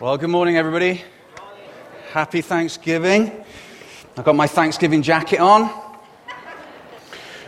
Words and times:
Well, 0.00 0.18
good 0.18 0.28
morning, 0.28 0.56
everybody. 0.56 1.04
Happy 2.10 2.40
Thanksgiving. 2.40 3.30
I've 4.16 4.24
got 4.24 4.34
my 4.34 4.48
Thanksgiving 4.48 5.02
jacket 5.02 5.38
on. 5.38 5.70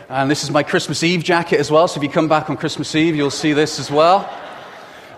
And 0.07 0.31
this 0.31 0.45
is 0.45 0.49
my 0.49 0.63
Christmas 0.63 1.03
Eve 1.03 1.25
jacket 1.25 1.59
as 1.59 1.69
well. 1.69 1.89
So 1.89 1.99
if 1.99 2.03
you 2.03 2.09
come 2.09 2.29
back 2.29 2.49
on 2.49 2.55
Christmas 2.55 2.95
Eve, 2.95 3.17
you'll 3.17 3.31
see 3.31 3.51
this 3.51 3.79
as 3.81 3.91
well. 3.91 4.33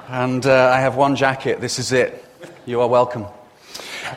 And 0.08 0.44
uh, 0.44 0.72
I 0.74 0.80
have 0.80 0.96
one 0.96 1.16
jacket. 1.16 1.62
This 1.62 1.78
is 1.78 1.92
it. 1.92 2.26
You 2.66 2.82
are 2.82 2.88
welcome. 2.88 3.28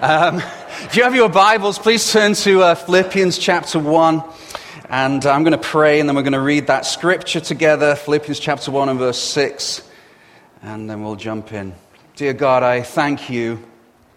Um, 0.00 0.38
if 0.84 0.96
you 0.96 1.02
have 1.02 1.14
your 1.14 1.28
Bibles, 1.28 1.78
please 1.78 2.10
turn 2.10 2.32
to 2.32 2.62
uh, 2.62 2.74
Philippians 2.74 3.36
chapter 3.36 3.78
1. 3.78 4.24
And 4.88 5.26
I'm 5.26 5.42
going 5.42 5.52
to 5.52 5.58
pray, 5.58 6.00
and 6.00 6.08
then 6.08 6.16
we're 6.16 6.22
going 6.22 6.32
to 6.32 6.40
read 6.40 6.68
that 6.68 6.86
scripture 6.86 7.40
together 7.40 7.94
Philippians 7.94 8.40
chapter 8.40 8.70
1 8.70 8.88
and 8.88 8.98
verse 8.98 9.20
6. 9.20 9.86
And 10.62 10.88
then 10.88 11.02
we'll 11.02 11.16
jump 11.16 11.52
in. 11.52 11.74
Dear 12.14 12.34
God, 12.34 12.62
I 12.62 12.82
thank 12.82 13.30
you 13.30 13.64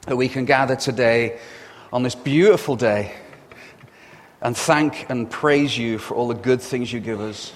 that 0.01 0.17
we 0.17 0.27
can 0.27 0.43
gather 0.43 0.75
today 0.75 1.39
on 1.93 2.03
this 2.03 2.13
beautiful 2.13 2.75
day 2.75 3.13
and 4.41 4.55
thank 4.55 5.09
and 5.09 5.31
praise 5.31 5.77
you 5.77 5.97
for 5.97 6.13
all 6.13 6.27
the 6.27 6.33
good 6.33 6.59
things 6.59 6.91
you 6.91 6.99
give 6.99 7.21
us. 7.21 7.53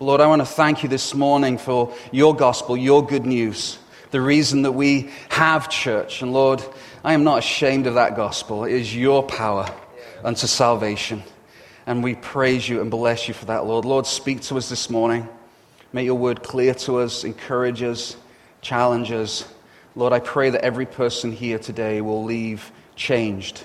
Lord, 0.00 0.22
I 0.22 0.26
want 0.26 0.40
to 0.40 0.46
thank 0.46 0.82
you 0.82 0.88
this 0.88 1.14
morning 1.14 1.58
for 1.58 1.92
your 2.12 2.34
gospel, 2.34 2.78
your 2.78 3.04
good 3.04 3.26
news, 3.26 3.78
the 4.10 4.22
reason 4.22 4.62
that 4.62 4.72
we 4.72 5.10
have 5.28 5.68
church. 5.68 6.22
And 6.22 6.32
Lord, 6.32 6.64
I 7.04 7.12
am 7.12 7.22
not 7.22 7.40
ashamed 7.40 7.86
of 7.86 7.92
that 7.92 8.16
gospel. 8.16 8.64
It 8.64 8.72
is 8.72 8.96
your 8.96 9.22
power 9.22 9.68
unto 10.24 10.46
salvation. 10.46 11.22
And 11.86 12.02
we 12.02 12.14
praise 12.14 12.66
you 12.66 12.80
and 12.80 12.90
bless 12.90 13.28
you 13.28 13.34
for 13.34 13.44
that, 13.44 13.66
Lord. 13.66 13.84
Lord, 13.84 14.06
speak 14.06 14.40
to 14.44 14.56
us 14.56 14.70
this 14.70 14.88
morning. 14.88 15.28
Make 15.92 16.06
your 16.06 16.14
word 16.14 16.42
clear 16.42 16.72
to 16.72 17.00
us, 17.00 17.24
encourage 17.24 17.82
us, 17.82 18.16
challenge 18.62 19.12
us. 19.12 19.44
Lord, 19.98 20.12
I 20.12 20.20
pray 20.20 20.50
that 20.50 20.64
every 20.64 20.86
person 20.86 21.32
here 21.32 21.58
today 21.58 22.00
will 22.00 22.22
leave 22.22 22.70
changed 22.94 23.64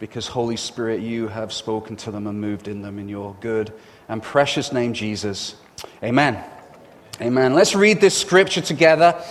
because, 0.00 0.26
Holy 0.26 0.56
Spirit, 0.56 1.02
you 1.02 1.28
have 1.28 1.52
spoken 1.52 1.94
to 1.98 2.10
them 2.10 2.26
and 2.26 2.40
moved 2.40 2.66
in 2.66 2.82
them 2.82 2.98
in 2.98 3.08
your 3.08 3.36
good 3.38 3.72
and 4.08 4.20
precious 4.20 4.72
name, 4.72 4.92
Jesus. 4.92 5.54
Amen. 6.02 6.42
Amen. 7.20 7.54
Let's 7.54 7.76
read 7.76 8.00
this 8.00 8.18
scripture 8.18 8.60
together. 8.60 9.22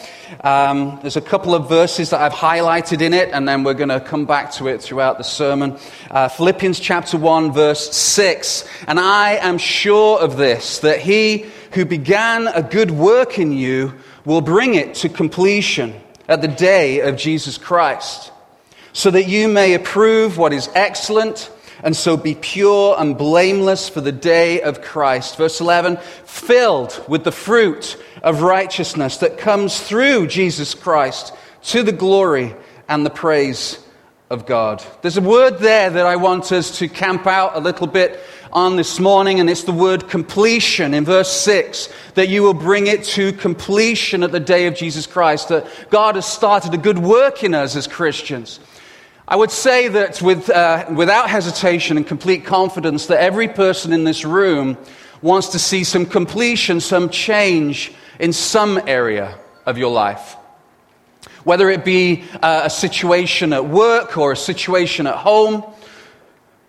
Um, 0.41 0.99
there's 1.01 1.17
a 1.17 1.21
couple 1.21 1.53
of 1.53 1.67
verses 1.67 2.11
that 2.11 2.21
I've 2.21 2.31
highlighted 2.31 3.01
in 3.01 3.13
it, 3.13 3.27
and 3.33 3.45
then 3.45 3.65
we're 3.65 3.73
going 3.73 3.89
to 3.89 3.99
come 3.99 4.25
back 4.25 4.53
to 4.53 4.69
it 4.69 4.81
throughout 4.81 5.17
the 5.17 5.25
sermon. 5.25 5.77
Uh, 6.09 6.29
Philippians 6.29 6.79
chapter 6.79 7.17
1, 7.17 7.51
verse 7.51 7.93
6. 7.93 8.65
And 8.87 9.01
I 9.01 9.31
am 9.31 9.57
sure 9.57 10.17
of 10.17 10.37
this, 10.37 10.79
that 10.79 11.01
he 11.01 11.47
who 11.73 11.83
began 11.83 12.47
a 12.47 12.63
good 12.63 12.89
work 12.89 13.37
in 13.37 13.51
you 13.51 13.95
will 14.23 14.39
bring 14.39 14.75
it 14.75 14.95
to 14.95 15.09
completion 15.09 15.93
at 16.31 16.41
the 16.41 16.47
day 16.47 17.01
of 17.01 17.17
Jesus 17.17 17.57
Christ, 17.57 18.31
so 18.93 19.11
that 19.11 19.27
you 19.27 19.49
may 19.49 19.73
approve 19.73 20.37
what 20.37 20.53
is 20.53 20.69
excellent, 20.73 21.51
and 21.83 21.93
so 21.93 22.15
be 22.15 22.35
pure 22.35 22.95
and 22.97 23.17
blameless 23.17 23.89
for 23.89 23.99
the 23.99 24.13
day 24.13 24.61
of 24.61 24.81
Christ. 24.81 25.35
Verse 25.35 25.59
11, 25.59 25.97
filled 26.23 27.03
with 27.09 27.25
the 27.25 27.33
fruit 27.33 28.01
of 28.23 28.43
righteousness 28.43 29.17
that 29.17 29.39
comes 29.39 29.81
through 29.81 30.27
Jesus 30.27 30.73
Christ 30.73 31.33
to 31.63 31.83
the 31.83 31.91
glory 31.91 32.55
and 32.87 33.05
the 33.05 33.09
praise 33.09 33.80
of 34.31 34.45
God. 34.45 34.81
There's 35.01 35.17
a 35.17 35.21
word 35.21 35.59
there 35.59 35.89
that 35.89 36.05
I 36.05 36.15
want 36.15 36.53
us 36.53 36.79
to 36.79 36.87
camp 36.87 37.27
out 37.27 37.57
a 37.57 37.59
little 37.59 37.85
bit 37.85 38.17
on 38.53 38.77
this 38.77 38.97
morning, 38.97 39.41
and 39.41 39.49
it's 39.49 39.65
the 39.65 39.73
word 39.73 40.07
completion 40.07 40.93
in 40.93 41.03
verse 41.03 41.29
6 41.41 41.89
that 42.15 42.29
you 42.29 42.41
will 42.41 42.53
bring 42.53 42.87
it 42.87 43.03
to 43.03 43.33
completion 43.33 44.23
at 44.23 44.31
the 44.31 44.39
day 44.39 44.67
of 44.67 44.75
Jesus 44.75 45.05
Christ, 45.05 45.49
that 45.49 45.67
God 45.89 46.15
has 46.15 46.25
started 46.25 46.73
a 46.73 46.77
good 46.77 46.97
work 46.97 47.43
in 47.43 47.53
us 47.53 47.75
as 47.75 47.87
Christians. 47.87 48.61
I 49.27 49.35
would 49.35 49.51
say 49.51 49.89
that 49.89 50.21
with, 50.21 50.49
uh, 50.49 50.85
without 50.95 51.29
hesitation 51.29 51.97
and 51.97 52.07
complete 52.07 52.45
confidence, 52.45 53.07
that 53.07 53.19
every 53.19 53.49
person 53.49 53.91
in 53.91 54.05
this 54.05 54.23
room 54.23 54.77
wants 55.21 55.49
to 55.49 55.59
see 55.59 55.83
some 55.83 56.05
completion, 56.05 56.79
some 56.79 57.09
change 57.09 57.93
in 58.17 58.31
some 58.31 58.81
area 58.87 59.37
of 59.65 59.77
your 59.77 59.91
life. 59.91 60.37
Whether 61.43 61.69
it 61.69 61.83
be 61.83 62.23
uh, 62.41 62.61
a 62.65 62.69
situation 62.69 63.53
at 63.53 63.65
work 63.65 64.17
or 64.17 64.31
a 64.31 64.37
situation 64.37 65.07
at 65.07 65.15
home, 65.15 65.63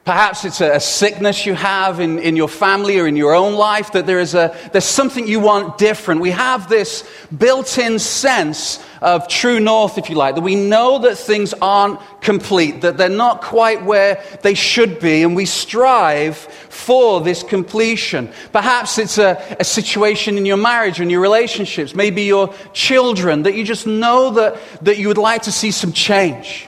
Perhaps 0.04 0.44
it's 0.44 0.60
a, 0.60 0.80
sickness 0.80 1.46
you 1.46 1.54
have 1.54 2.00
in, 2.00 2.18
in 2.18 2.34
your 2.34 2.48
family 2.48 2.98
or 2.98 3.06
in 3.06 3.14
your 3.14 3.34
own 3.34 3.54
life, 3.54 3.92
that 3.92 4.04
there 4.04 4.18
is 4.18 4.34
a, 4.34 4.52
there's 4.72 4.84
something 4.84 5.28
you 5.28 5.38
want 5.38 5.78
different. 5.78 6.20
We 6.20 6.32
have 6.32 6.68
this 6.68 7.08
built 7.36 7.78
in 7.78 8.00
sense 8.00 8.84
of 9.00 9.28
true 9.28 9.60
north, 9.60 9.98
if 9.98 10.10
you 10.10 10.16
like, 10.16 10.34
that 10.34 10.40
we 10.40 10.56
know 10.56 10.98
that 11.00 11.18
things 11.18 11.54
aren't 11.54 12.00
complete, 12.20 12.80
that 12.80 12.96
they're 12.96 13.08
not 13.08 13.42
quite 13.42 13.84
where 13.84 14.20
they 14.42 14.54
should 14.54 14.98
be, 14.98 15.22
and 15.22 15.36
we 15.36 15.46
strive 15.46 16.36
for 16.36 17.20
this 17.20 17.44
completion. 17.44 18.28
Perhaps 18.50 18.98
it's 18.98 19.18
a, 19.18 19.56
a 19.60 19.64
situation 19.64 20.36
in 20.36 20.44
your 20.44 20.56
marriage 20.56 20.98
and 20.98 21.12
your 21.12 21.20
relationships, 21.20 21.94
maybe 21.94 22.22
your 22.22 22.52
children, 22.72 23.44
that 23.44 23.54
you 23.54 23.62
just 23.62 23.86
know 23.86 24.30
that, 24.30 24.58
that 24.82 24.98
you 24.98 25.06
would 25.06 25.18
like 25.18 25.42
to 25.42 25.52
see 25.52 25.70
some 25.70 25.92
change. 25.92 26.66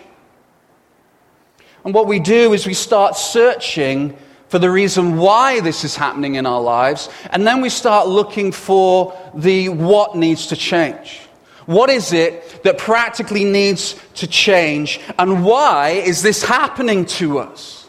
And 1.85 1.93
what 1.93 2.07
we 2.07 2.19
do 2.19 2.53
is 2.53 2.67
we 2.67 2.75
start 2.75 3.17
searching 3.17 4.17
for 4.49 4.59
the 4.59 4.71
reason 4.71 5.17
why 5.17 5.61
this 5.61 5.85
is 5.85 5.97
happening 5.97 6.37
in 6.37 6.47
our 6.47 6.61
lives, 6.61 7.09
and 7.31 7.47
then 7.47 7.61
we 7.61 7.69
start 7.69 8.09
looking 8.09 8.53
for 8.53 9.19
the 9.35 9.69
what 9.69 10.17
needs 10.17 10.47
to 10.47 10.57
change. 10.57 11.21
What 11.67 11.91
is 11.91 12.13
it 12.13 12.63
that 12.63 12.79
practically 12.79 13.45
needs 13.45 13.97
to 14.15 14.27
change, 14.27 15.01
and 15.19 15.45
why 15.45 15.91
is 15.91 16.23
this 16.23 16.45
happening 16.45 17.05
to 17.07 17.39
us? 17.39 17.84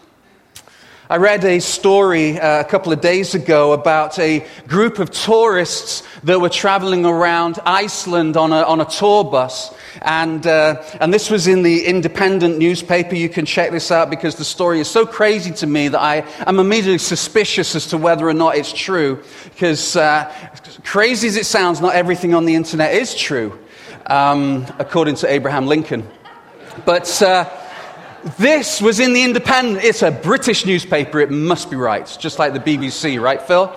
I 1.08 1.18
read 1.18 1.46
a 1.46 1.60
story 1.60 2.40
uh, 2.40 2.62
a 2.62 2.64
couple 2.64 2.92
of 2.92 3.00
days 3.00 3.36
ago 3.36 3.74
about 3.74 4.18
a 4.18 4.44
group 4.68 4.98
of 4.98 5.12
tourists 5.12 6.02
that 6.24 6.42
were 6.42 6.50
traveling 6.50 7.06
around 7.06 7.60
Iceland 7.64 8.36
on 8.38 8.52
a, 8.52 8.64
on 8.64 8.82
a 8.82 8.86
tour 8.86 9.24
bus. 9.24 9.72
And, 10.02 10.48
uh, 10.48 10.82
and 11.00 11.14
this 11.14 11.30
was 11.30 11.46
in 11.46 11.62
the 11.62 11.86
independent 11.86 12.58
newspaper. 12.58 13.14
You 13.14 13.30
can 13.30 13.46
check 13.46 13.70
this 13.70 13.92
out 13.92 14.10
because 14.10 14.38
the 14.38 14.44
story 14.44 14.80
is 14.80 14.90
so 14.90 15.06
crazy 15.06 15.52
to 15.52 15.68
me 15.68 15.90
that 15.90 16.02
I 16.02 16.26
am 16.48 16.58
immediately 16.58 16.98
suspicious 16.98 17.76
as 17.76 17.86
to 17.88 18.00
whether 18.00 18.28
or 18.28 18.34
not 18.34 18.56
it's 18.56 18.74
true. 18.74 19.22
Because, 19.44 19.96
uh, 19.96 20.34
crazy 20.84 21.28
as 21.28 21.36
it 21.36 21.46
sounds, 21.46 21.82
not 21.82 21.94
everything 21.94 22.34
on 22.34 22.46
the 22.46 22.56
internet 22.56 22.96
is 22.96 23.14
true, 23.14 23.60
um, 24.08 24.66
according 24.80 25.18
to 25.18 25.32
Abraham 25.32 25.68
Lincoln. 25.68 26.10
But. 26.84 27.22
This 28.26 28.82
was 28.82 29.00
in 29.00 29.14
the 29.14 29.24
Independent. 29.24 29.84
It's 29.86 30.02
a 30.02 30.10
British 30.10 30.66
newspaper. 30.66 31.20
It 31.20 31.30
must 31.30 31.70
be 31.70 31.76
right. 31.76 32.06
Just 32.20 32.40
like 32.40 32.54
the 32.54 32.60
BBC, 32.60 33.22
right, 33.22 33.40
Phil? 33.40 33.68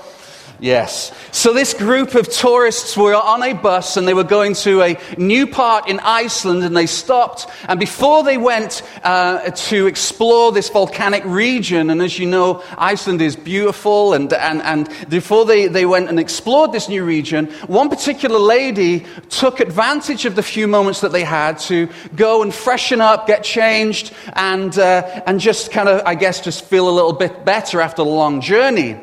Yes. 0.61 1.13
So 1.31 1.53
this 1.53 1.73
group 1.73 2.17
of 2.17 2.29
tourists 2.29 2.97
were 2.97 3.15
on 3.15 3.45
a 3.45 3.53
bus 3.53 3.97
and 3.97 4.09
they 4.09 4.15
were 4.15 4.25
going 4.25 4.55
to 4.55 4.83
a 4.83 4.99
new 5.17 5.47
part 5.47 5.89
in 5.89 6.01
Iceland 6.01 6.65
and 6.65 6.77
they 6.77 6.87
stopped. 6.87 7.47
And 7.69 7.79
before 7.79 8.25
they 8.25 8.39
went 8.39 8.83
uh, 9.05 9.51
to 9.51 9.87
explore 9.87 10.51
this 10.51 10.69
volcanic 10.69 11.25
region, 11.25 11.91
and 11.91 12.03
as 12.03 12.19
you 12.19 12.27
know, 12.27 12.65
Iceland 12.77 13.23
is 13.23 13.37
beautiful, 13.37 14.15
and, 14.15 14.33
and, 14.33 14.61
and 14.63 14.89
before 15.09 15.45
they, 15.45 15.69
they 15.69 15.87
went 15.87 16.09
and 16.09 16.19
explored 16.19 16.73
this 16.73 16.89
new 16.89 17.05
region, 17.05 17.47
one 17.69 17.89
particular 17.89 18.39
lady 18.39 19.07
took 19.29 19.61
advantage 19.61 20.25
of 20.25 20.35
the 20.35 20.43
few 20.43 20.67
moments 20.67 21.03
that 21.03 21.13
they 21.13 21.25
had 21.25 21.59
to 21.61 21.89
go 22.17 22.43
and 22.43 22.53
freshen 22.53 23.01
up, 23.01 23.29
get 23.29 23.45
changed, 23.45 24.13
and, 24.33 24.77
uh, 24.77 25.23
and 25.25 25.39
just 25.39 25.71
kind 25.71 25.89
of, 25.89 26.03
I 26.05 26.17
guess, 26.17 26.41
just 26.41 26.65
feel 26.65 26.89
a 26.89 26.91
little 26.91 27.13
bit 27.13 27.45
better 27.45 27.81
after 27.81 28.03
the 28.03 28.11
long 28.11 28.41
journey. 28.41 28.99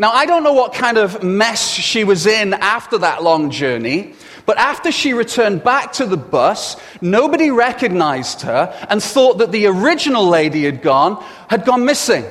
Now, 0.00 0.12
I 0.12 0.26
don't 0.26 0.44
know 0.44 0.52
what 0.52 0.74
kind 0.74 0.96
of 0.96 1.24
mess 1.24 1.68
she 1.68 2.04
was 2.04 2.24
in 2.24 2.54
after 2.54 2.98
that 2.98 3.24
long 3.24 3.50
journey, 3.50 4.14
but 4.46 4.56
after 4.56 4.92
she 4.92 5.12
returned 5.12 5.64
back 5.64 5.92
to 5.94 6.06
the 6.06 6.16
bus, 6.16 6.76
nobody 7.00 7.50
recognized 7.50 8.42
her 8.42 8.72
and 8.88 9.02
thought 9.02 9.38
that 9.38 9.50
the 9.50 9.66
original 9.66 10.28
lady 10.28 10.64
had 10.64 10.82
gone, 10.82 11.22
had 11.48 11.64
gone 11.64 11.84
missing. 11.84 12.24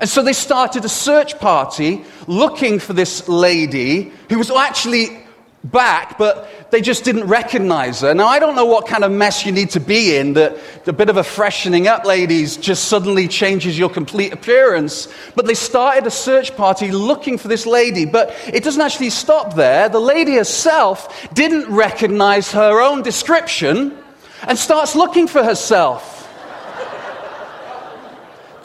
And 0.00 0.08
so 0.08 0.22
they 0.22 0.32
started 0.32 0.84
a 0.84 0.88
search 0.88 1.40
party 1.40 2.04
looking 2.28 2.78
for 2.78 2.92
this 2.92 3.28
lady 3.28 4.12
who 4.30 4.38
was 4.38 4.50
actually 4.50 5.18
back, 5.64 6.18
but 6.18 6.70
they 6.70 6.80
just 6.80 7.04
didn't 7.04 7.24
recognize 7.24 8.00
her. 8.00 8.14
Now, 8.14 8.26
I 8.26 8.38
don't 8.38 8.54
know 8.54 8.64
what 8.64 8.86
kind 8.86 9.02
of 9.04 9.10
mess 9.10 9.44
you 9.44 9.52
need 9.52 9.70
to 9.70 9.80
be 9.80 10.16
in 10.16 10.34
that 10.34 10.56
a 10.86 10.92
bit 10.92 11.08
of 11.08 11.16
a 11.16 11.24
freshening 11.24 11.88
up, 11.88 12.04
ladies, 12.04 12.56
just 12.56 12.84
suddenly 12.84 13.28
changes 13.28 13.78
your 13.78 13.90
complete 13.90 14.32
appearance. 14.32 15.08
But 15.34 15.46
they 15.46 15.54
started 15.54 16.06
a 16.06 16.10
search 16.10 16.56
party 16.56 16.90
looking 16.90 17.38
for 17.38 17.48
this 17.48 17.66
lady, 17.66 18.04
but 18.04 18.34
it 18.46 18.64
doesn't 18.64 18.80
actually 18.80 19.10
stop 19.10 19.54
there. 19.54 19.88
The 19.88 20.00
lady 20.00 20.36
herself 20.36 21.28
didn't 21.34 21.66
recognize 21.66 22.52
her 22.52 22.80
own 22.80 23.02
description 23.02 23.96
and 24.42 24.56
starts 24.56 24.94
looking 24.94 25.26
for 25.26 25.42
herself. 25.42 26.14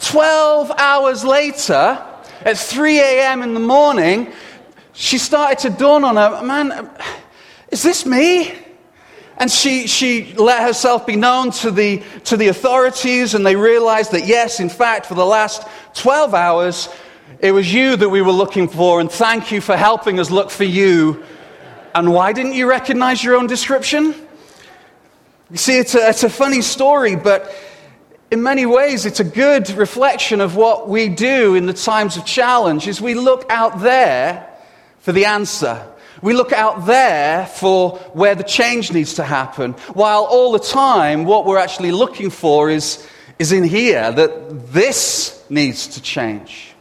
Twelve 0.00 0.70
hours 0.78 1.24
later, 1.24 2.02
at 2.44 2.58
3 2.58 3.00
a.m. 3.00 3.42
in 3.42 3.54
the 3.54 3.60
morning, 3.60 4.32
she 4.94 5.18
started 5.18 5.58
to 5.58 5.70
dawn 5.70 6.04
on 6.04 6.16
her, 6.16 6.42
man, 6.42 6.88
is 7.68 7.82
this 7.82 8.06
me? 8.06 8.54
And 9.36 9.50
she, 9.50 9.88
she 9.88 10.32
let 10.34 10.62
herself 10.62 11.04
be 11.06 11.16
known 11.16 11.50
to 11.52 11.72
the, 11.72 12.02
to 12.24 12.36
the 12.36 12.46
authorities, 12.48 13.34
and 13.34 13.44
they 13.44 13.56
realized 13.56 14.12
that, 14.12 14.26
yes, 14.26 14.60
in 14.60 14.68
fact, 14.68 15.06
for 15.06 15.14
the 15.14 15.26
last 15.26 15.66
12 15.94 16.34
hours, 16.34 16.88
it 17.40 17.50
was 17.50 17.72
you 17.74 17.96
that 17.96 18.08
we 18.08 18.22
were 18.22 18.32
looking 18.32 18.68
for, 18.68 19.00
and 19.00 19.10
thank 19.10 19.50
you 19.50 19.60
for 19.60 19.76
helping 19.76 20.20
us 20.20 20.30
look 20.30 20.50
for 20.50 20.62
you. 20.62 21.24
And 21.96 22.12
why 22.12 22.32
didn't 22.32 22.54
you 22.54 22.68
recognize 22.68 23.24
your 23.24 23.34
own 23.34 23.48
description? 23.48 24.14
You 25.50 25.56
see, 25.56 25.78
it's 25.78 25.96
a, 25.96 26.08
it's 26.08 26.22
a 26.22 26.30
funny 26.30 26.62
story, 26.62 27.16
but 27.16 27.52
in 28.30 28.40
many 28.40 28.66
ways, 28.66 29.04
it's 29.04 29.20
a 29.20 29.24
good 29.24 29.68
reflection 29.70 30.40
of 30.40 30.54
what 30.54 30.88
we 30.88 31.08
do 31.08 31.56
in 31.56 31.66
the 31.66 31.72
times 31.72 32.16
of 32.16 32.24
challenge 32.24 32.86
is 32.86 33.00
we 33.00 33.14
look 33.14 33.44
out 33.50 33.80
there 33.80 34.53
for 35.04 35.12
the 35.12 35.26
answer. 35.26 35.86
We 36.22 36.32
look 36.32 36.54
out 36.54 36.86
there 36.86 37.44
for 37.44 37.98
where 38.14 38.34
the 38.34 38.42
change 38.42 38.90
needs 38.90 39.12
to 39.14 39.22
happen, 39.22 39.72
while 39.92 40.24
all 40.24 40.50
the 40.52 40.58
time 40.58 41.26
what 41.26 41.44
we're 41.44 41.58
actually 41.58 41.92
looking 41.92 42.30
for 42.30 42.70
is, 42.70 43.06
is 43.38 43.52
in 43.52 43.64
here, 43.64 44.10
that 44.10 44.72
this 44.72 45.44
needs 45.50 45.88
to 45.88 46.00
change. 46.00 46.72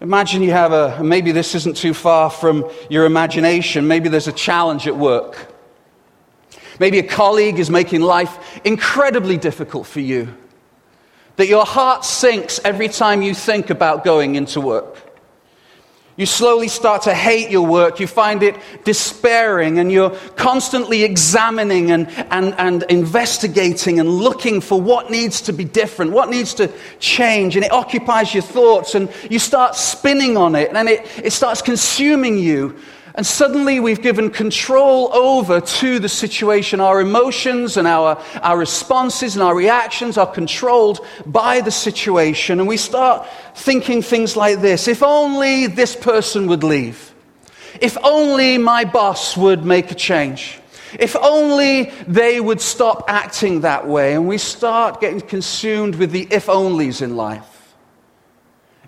Imagine 0.00 0.42
you 0.42 0.50
have 0.50 0.72
a, 0.72 1.00
maybe 1.00 1.30
this 1.30 1.54
isn't 1.54 1.76
too 1.76 1.94
far 1.94 2.28
from 2.28 2.68
your 2.90 3.04
imagination, 3.04 3.86
maybe 3.86 4.08
there's 4.08 4.26
a 4.26 4.32
challenge 4.32 4.88
at 4.88 4.96
work. 4.96 5.54
Maybe 6.80 6.98
a 6.98 7.04
colleague 7.04 7.60
is 7.60 7.70
making 7.70 8.00
life 8.00 8.60
incredibly 8.64 9.36
difficult 9.36 9.86
for 9.86 10.00
you, 10.00 10.34
that 11.36 11.46
your 11.46 11.64
heart 11.64 12.04
sinks 12.04 12.58
every 12.64 12.88
time 12.88 13.22
you 13.22 13.32
think 13.32 13.70
about 13.70 14.02
going 14.02 14.34
into 14.34 14.60
work. 14.60 15.01
You 16.16 16.26
slowly 16.26 16.68
start 16.68 17.02
to 17.02 17.14
hate 17.14 17.50
your 17.50 17.66
work. 17.66 17.98
You 17.98 18.06
find 18.06 18.42
it 18.42 18.56
despairing, 18.84 19.78
and 19.78 19.90
you're 19.90 20.10
constantly 20.36 21.04
examining 21.04 21.90
and, 21.90 22.06
and, 22.30 22.54
and 22.58 22.82
investigating 22.90 23.98
and 23.98 24.08
looking 24.08 24.60
for 24.60 24.78
what 24.80 25.10
needs 25.10 25.40
to 25.42 25.52
be 25.54 25.64
different, 25.64 26.12
what 26.12 26.28
needs 26.28 26.52
to 26.54 26.70
change. 26.98 27.56
And 27.56 27.64
it 27.64 27.72
occupies 27.72 28.34
your 28.34 28.42
thoughts, 28.42 28.94
and 28.94 29.10
you 29.30 29.38
start 29.38 29.74
spinning 29.74 30.36
on 30.36 30.54
it, 30.54 30.70
and 30.74 30.86
it, 30.88 31.06
it 31.24 31.32
starts 31.32 31.62
consuming 31.62 32.38
you. 32.38 32.78
And 33.14 33.26
suddenly 33.26 33.78
we've 33.78 34.00
given 34.00 34.30
control 34.30 35.12
over 35.12 35.60
to 35.60 35.98
the 35.98 36.08
situation. 36.08 36.80
Our 36.80 37.00
emotions 37.00 37.76
and 37.76 37.86
our, 37.86 38.22
our 38.40 38.56
responses 38.56 39.36
and 39.36 39.42
our 39.42 39.54
reactions 39.54 40.16
are 40.16 40.26
controlled 40.26 41.04
by 41.26 41.60
the 41.60 41.70
situation. 41.70 42.58
And 42.58 42.66
we 42.66 42.78
start 42.78 43.28
thinking 43.54 44.00
things 44.00 44.34
like 44.34 44.60
this 44.60 44.88
if 44.88 45.02
only 45.02 45.66
this 45.66 45.94
person 45.94 46.46
would 46.46 46.64
leave. 46.64 47.14
If 47.80 47.98
only 48.02 48.56
my 48.56 48.84
boss 48.84 49.36
would 49.36 49.64
make 49.64 49.90
a 49.90 49.94
change. 49.94 50.58
If 50.98 51.14
only 51.16 51.90
they 52.06 52.40
would 52.40 52.60
stop 52.60 53.04
acting 53.08 53.60
that 53.60 53.86
way. 53.86 54.14
And 54.14 54.26
we 54.26 54.38
start 54.38 55.00
getting 55.00 55.20
consumed 55.20 55.96
with 55.96 56.12
the 56.12 56.26
if 56.30 56.46
onlys 56.46 57.02
in 57.02 57.16
life. 57.16 57.74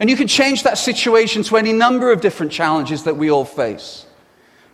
And 0.01 0.09
you 0.09 0.17
can 0.17 0.29
change 0.29 0.63
that 0.63 0.79
situation 0.79 1.43
to 1.45 1.57
any 1.57 1.73
number 1.73 2.11
of 2.11 2.21
different 2.21 2.53
challenges 2.53 3.05
that 3.05 3.17
we 3.17 3.31
all 3.31 3.45
face. 3.45 4.07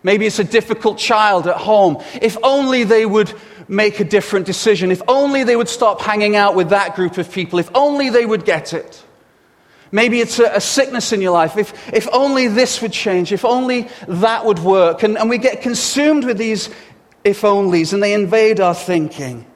Maybe 0.02 0.26
it's 0.26 0.38
a 0.38 0.44
difficult 0.44 0.98
child 0.98 1.46
at 1.46 1.56
home. 1.56 2.02
If 2.20 2.36
only 2.42 2.84
they 2.84 3.04
would 3.04 3.32
make 3.68 4.00
a 4.00 4.04
different 4.04 4.46
decision. 4.46 4.90
If 4.90 5.02
only 5.06 5.44
they 5.44 5.56
would 5.56 5.68
stop 5.68 6.00
hanging 6.00 6.36
out 6.36 6.54
with 6.54 6.70
that 6.70 6.96
group 6.96 7.18
of 7.18 7.30
people. 7.30 7.58
If 7.58 7.70
only 7.74 8.10
they 8.10 8.26
would 8.26 8.44
get 8.44 8.72
it. 8.72 9.02
Maybe 9.92 10.20
it's 10.20 10.38
a, 10.38 10.56
a 10.56 10.60
sickness 10.60 11.12
in 11.12 11.20
your 11.20 11.32
life. 11.32 11.56
If, 11.56 11.92
if 11.92 12.08
only 12.12 12.48
this 12.48 12.80
would 12.80 12.92
change. 12.92 13.32
If 13.32 13.44
only 13.44 13.88
that 14.08 14.44
would 14.44 14.58
work. 14.58 15.02
And, 15.02 15.18
and 15.18 15.28
we 15.28 15.38
get 15.38 15.62
consumed 15.62 16.24
with 16.24 16.38
these 16.38 16.70
if 17.22 17.42
onlys 17.42 17.92
and 17.92 18.02
they 18.02 18.14
invade 18.14 18.60
our 18.60 18.74
thinking. 18.74 19.46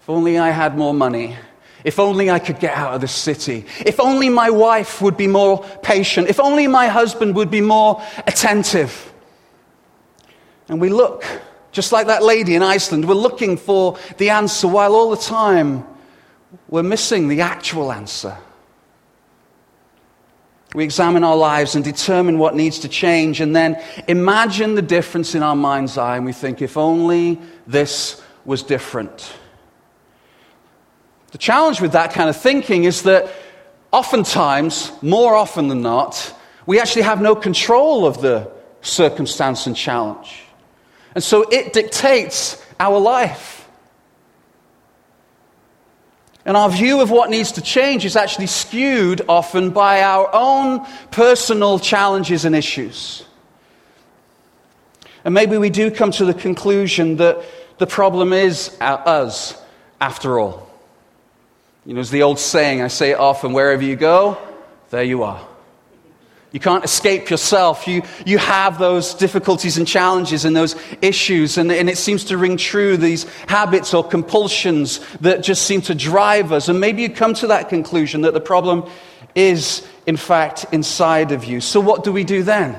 If 0.00 0.10
only 0.10 0.38
I 0.38 0.50
had 0.50 0.76
more 0.76 0.94
money. 0.94 1.36
If 1.82 1.98
only 1.98 2.30
I 2.30 2.38
could 2.38 2.60
get 2.60 2.76
out 2.76 2.94
of 2.94 3.00
the 3.00 3.08
city. 3.08 3.64
If 3.86 4.00
only 4.00 4.28
my 4.28 4.50
wife 4.50 5.00
would 5.00 5.16
be 5.16 5.26
more 5.26 5.64
patient. 5.82 6.28
If 6.28 6.38
only 6.38 6.66
my 6.66 6.88
husband 6.88 7.36
would 7.36 7.50
be 7.50 7.62
more 7.62 8.02
attentive. 8.26 9.09
And 10.70 10.80
we 10.80 10.88
look, 10.88 11.24
just 11.72 11.90
like 11.90 12.06
that 12.06 12.22
lady 12.22 12.54
in 12.54 12.62
Iceland, 12.62 13.08
we're 13.08 13.14
looking 13.14 13.56
for 13.56 13.98
the 14.18 14.30
answer 14.30 14.68
while 14.68 14.94
all 14.94 15.10
the 15.10 15.16
time 15.16 15.84
we're 16.68 16.84
missing 16.84 17.26
the 17.26 17.40
actual 17.40 17.90
answer. 17.90 18.38
We 20.72 20.84
examine 20.84 21.24
our 21.24 21.36
lives 21.36 21.74
and 21.74 21.84
determine 21.84 22.38
what 22.38 22.54
needs 22.54 22.78
to 22.78 22.88
change, 22.88 23.40
and 23.40 23.54
then 23.54 23.82
imagine 24.06 24.76
the 24.76 24.82
difference 24.82 25.34
in 25.34 25.42
our 25.42 25.56
mind's 25.56 25.98
eye, 25.98 26.16
and 26.16 26.24
we 26.24 26.32
think, 26.32 26.62
if 26.62 26.76
only 26.76 27.40
this 27.66 28.22
was 28.44 28.62
different. 28.62 29.32
The 31.32 31.38
challenge 31.38 31.80
with 31.80 31.92
that 31.92 32.12
kind 32.12 32.30
of 32.30 32.40
thinking 32.40 32.84
is 32.84 33.02
that 33.02 33.28
oftentimes, 33.90 34.92
more 35.02 35.34
often 35.34 35.66
than 35.66 35.82
not, 35.82 36.32
we 36.64 36.78
actually 36.78 37.02
have 37.02 37.20
no 37.20 37.34
control 37.34 38.06
of 38.06 38.20
the 38.20 38.48
circumstance 38.82 39.66
and 39.66 39.74
challenge. 39.74 40.44
And 41.14 41.22
so 41.24 41.42
it 41.50 41.72
dictates 41.72 42.64
our 42.78 42.98
life. 42.98 43.68
And 46.44 46.56
our 46.56 46.70
view 46.70 47.00
of 47.00 47.10
what 47.10 47.30
needs 47.30 47.52
to 47.52 47.60
change 47.60 48.04
is 48.04 48.16
actually 48.16 48.46
skewed 48.46 49.22
often 49.28 49.70
by 49.70 50.02
our 50.02 50.28
own 50.32 50.86
personal 51.10 51.78
challenges 51.78 52.44
and 52.44 52.56
issues. 52.56 53.24
And 55.24 55.34
maybe 55.34 55.58
we 55.58 55.68
do 55.68 55.90
come 55.90 56.12
to 56.12 56.24
the 56.24 56.34
conclusion 56.34 57.16
that 57.16 57.44
the 57.78 57.86
problem 57.86 58.32
is 58.32 58.76
us, 58.80 59.60
after 60.00 60.38
all. 60.38 60.70
You 61.84 61.94
know, 61.94 62.00
as 62.00 62.10
the 62.10 62.22
old 62.22 62.38
saying, 62.38 62.82
I 62.82 62.88
say 62.88 63.10
it 63.10 63.18
often 63.18 63.52
wherever 63.52 63.82
you 63.82 63.96
go, 63.96 64.38
there 64.90 65.02
you 65.02 65.22
are. 65.22 65.46
You 66.52 66.58
can't 66.58 66.84
escape 66.84 67.30
yourself. 67.30 67.86
You, 67.86 68.02
you 68.26 68.38
have 68.38 68.78
those 68.78 69.14
difficulties 69.14 69.78
and 69.78 69.86
challenges 69.86 70.44
and 70.44 70.54
those 70.56 70.74
issues. 71.00 71.58
And, 71.58 71.70
and 71.70 71.88
it 71.88 71.96
seems 71.96 72.24
to 72.24 72.36
ring 72.36 72.56
true, 72.56 72.96
these 72.96 73.24
habits 73.46 73.94
or 73.94 74.02
compulsions 74.02 75.00
that 75.20 75.44
just 75.44 75.62
seem 75.62 75.80
to 75.82 75.94
drive 75.94 76.50
us. 76.50 76.68
And 76.68 76.80
maybe 76.80 77.02
you 77.02 77.10
come 77.10 77.34
to 77.34 77.46
that 77.48 77.68
conclusion 77.68 78.22
that 78.22 78.34
the 78.34 78.40
problem 78.40 78.90
is, 79.36 79.86
in 80.06 80.16
fact, 80.16 80.66
inside 80.72 81.30
of 81.30 81.44
you. 81.44 81.60
So, 81.60 81.78
what 81.78 82.02
do 82.02 82.12
we 82.12 82.24
do 82.24 82.42
then? 82.42 82.76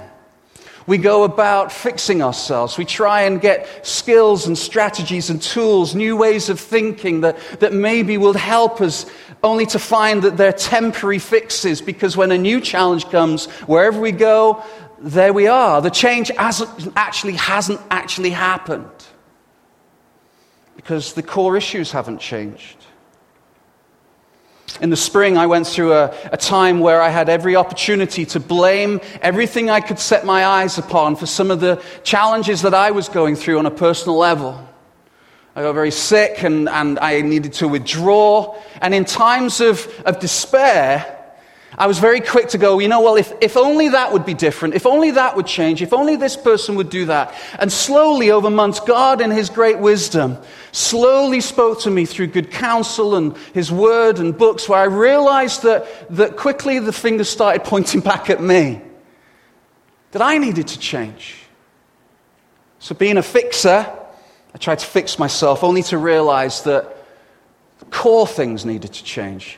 We 0.87 0.97
go 0.97 1.23
about 1.23 1.71
fixing 1.71 2.21
ourselves. 2.21 2.77
We 2.77 2.85
try 2.85 3.21
and 3.21 3.39
get 3.39 3.85
skills 3.85 4.47
and 4.47 4.57
strategies 4.57 5.29
and 5.29 5.41
tools, 5.41 5.93
new 5.93 6.17
ways 6.17 6.49
of 6.49 6.59
thinking 6.59 7.21
that, 7.21 7.37
that 7.59 7.71
maybe 7.71 8.17
will 8.17 8.33
help 8.33 8.81
us, 8.81 9.05
only 9.43 9.65
to 9.67 9.79
find 9.79 10.23
that 10.23 10.37
they're 10.37 10.53
temporary 10.53 11.19
fixes 11.19 11.81
because 11.81 12.15
when 12.15 12.31
a 12.31 12.37
new 12.37 12.61
challenge 12.61 13.09
comes, 13.09 13.45
wherever 13.65 13.99
we 13.99 14.11
go, 14.11 14.63
there 14.99 15.33
we 15.33 15.47
are. 15.47 15.81
The 15.81 15.89
change 15.89 16.29
hasn't, 16.37 16.93
actually 16.95 17.33
hasn't 17.33 17.81
actually 17.89 18.29
happened 18.29 18.89
because 20.75 21.13
the 21.13 21.23
core 21.23 21.57
issues 21.57 21.91
haven't 21.91 22.19
changed. 22.19 22.77
In 24.79 24.89
the 24.89 24.95
spring, 24.95 25.37
I 25.37 25.47
went 25.47 25.67
through 25.67 25.93
a, 25.93 26.15
a, 26.31 26.37
time 26.37 26.79
where 26.79 27.01
I 27.01 27.09
had 27.09 27.27
every 27.27 27.55
opportunity 27.55 28.25
to 28.27 28.39
blame 28.39 29.01
everything 29.21 29.69
I 29.69 29.81
could 29.81 29.99
set 29.99 30.25
my 30.25 30.45
eyes 30.45 30.77
upon 30.77 31.17
for 31.17 31.25
some 31.25 31.51
of 31.51 31.59
the 31.59 31.83
challenges 32.03 32.61
that 32.61 32.73
I 32.73 32.91
was 32.91 33.09
going 33.09 33.35
through 33.35 33.59
on 33.59 33.65
a 33.65 33.71
personal 33.71 34.17
level. 34.17 34.67
I 35.55 35.63
got 35.63 35.73
very 35.73 35.91
sick 35.91 36.43
and, 36.43 36.69
and 36.69 36.97
I 36.99 37.21
needed 37.21 37.53
to 37.53 37.67
withdraw. 37.67 38.55
And 38.81 38.93
in 38.93 39.03
times 39.03 39.59
of, 39.59 39.85
of 40.05 40.19
despair, 40.19 41.17
I 41.77 41.87
was 41.87 41.99
very 41.99 42.21
quick 42.21 42.49
to 42.49 42.57
go, 42.57 42.79
you 42.79 42.87
know, 42.87 43.01
well, 43.01 43.15
if, 43.15 43.33
if 43.41 43.57
only 43.57 43.89
that 43.89 44.13
would 44.13 44.25
be 44.25 44.33
different, 44.33 44.75
if 44.75 44.85
only 44.85 45.11
that 45.11 45.35
would 45.35 45.47
change, 45.47 45.81
if 45.81 45.93
only 45.93 46.15
this 46.15 46.37
person 46.37 46.75
would 46.75 46.89
do 46.89 47.05
that. 47.05 47.33
And 47.59 47.71
slowly, 47.71 48.31
over 48.31 48.49
months, 48.49 48.79
God, 48.81 49.21
in 49.21 49.31
His 49.31 49.49
great 49.49 49.79
wisdom, 49.79 50.37
slowly 50.71 51.39
spoke 51.39 51.81
to 51.81 51.89
me 51.89 52.05
through 52.05 52.27
good 52.27 52.51
counsel 52.51 53.15
and 53.15 53.37
His 53.53 53.71
word 53.71 54.19
and 54.19 54.37
books, 54.37 54.67
where 54.69 54.79
I 54.79 54.85
realized 54.85 55.63
that, 55.63 55.85
that 56.15 56.37
quickly 56.37 56.79
the 56.79 56.93
fingers 56.93 57.29
started 57.29 57.63
pointing 57.65 58.01
back 58.01 58.29
at 58.29 58.41
me, 58.41 58.81
that 60.11 60.21
I 60.21 60.37
needed 60.37 60.67
to 60.67 60.79
change. 60.79 61.35
So, 62.79 62.95
being 62.95 63.17
a 63.17 63.23
fixer, 63.23 63.97
I 64.53 64.57
tried 64.57 64.79
to 64.79 64.85
fix 64.85 65.17
myself, 65.17 65.63
only 65.63 65.83
to 65.83 65.97
realize 65.97 66.63
that 66.63 66.97
core 67.89 68.27
things 68.27 68.65
needed 68.65 68.93
to 68.93 69.03
change 69.03 69.57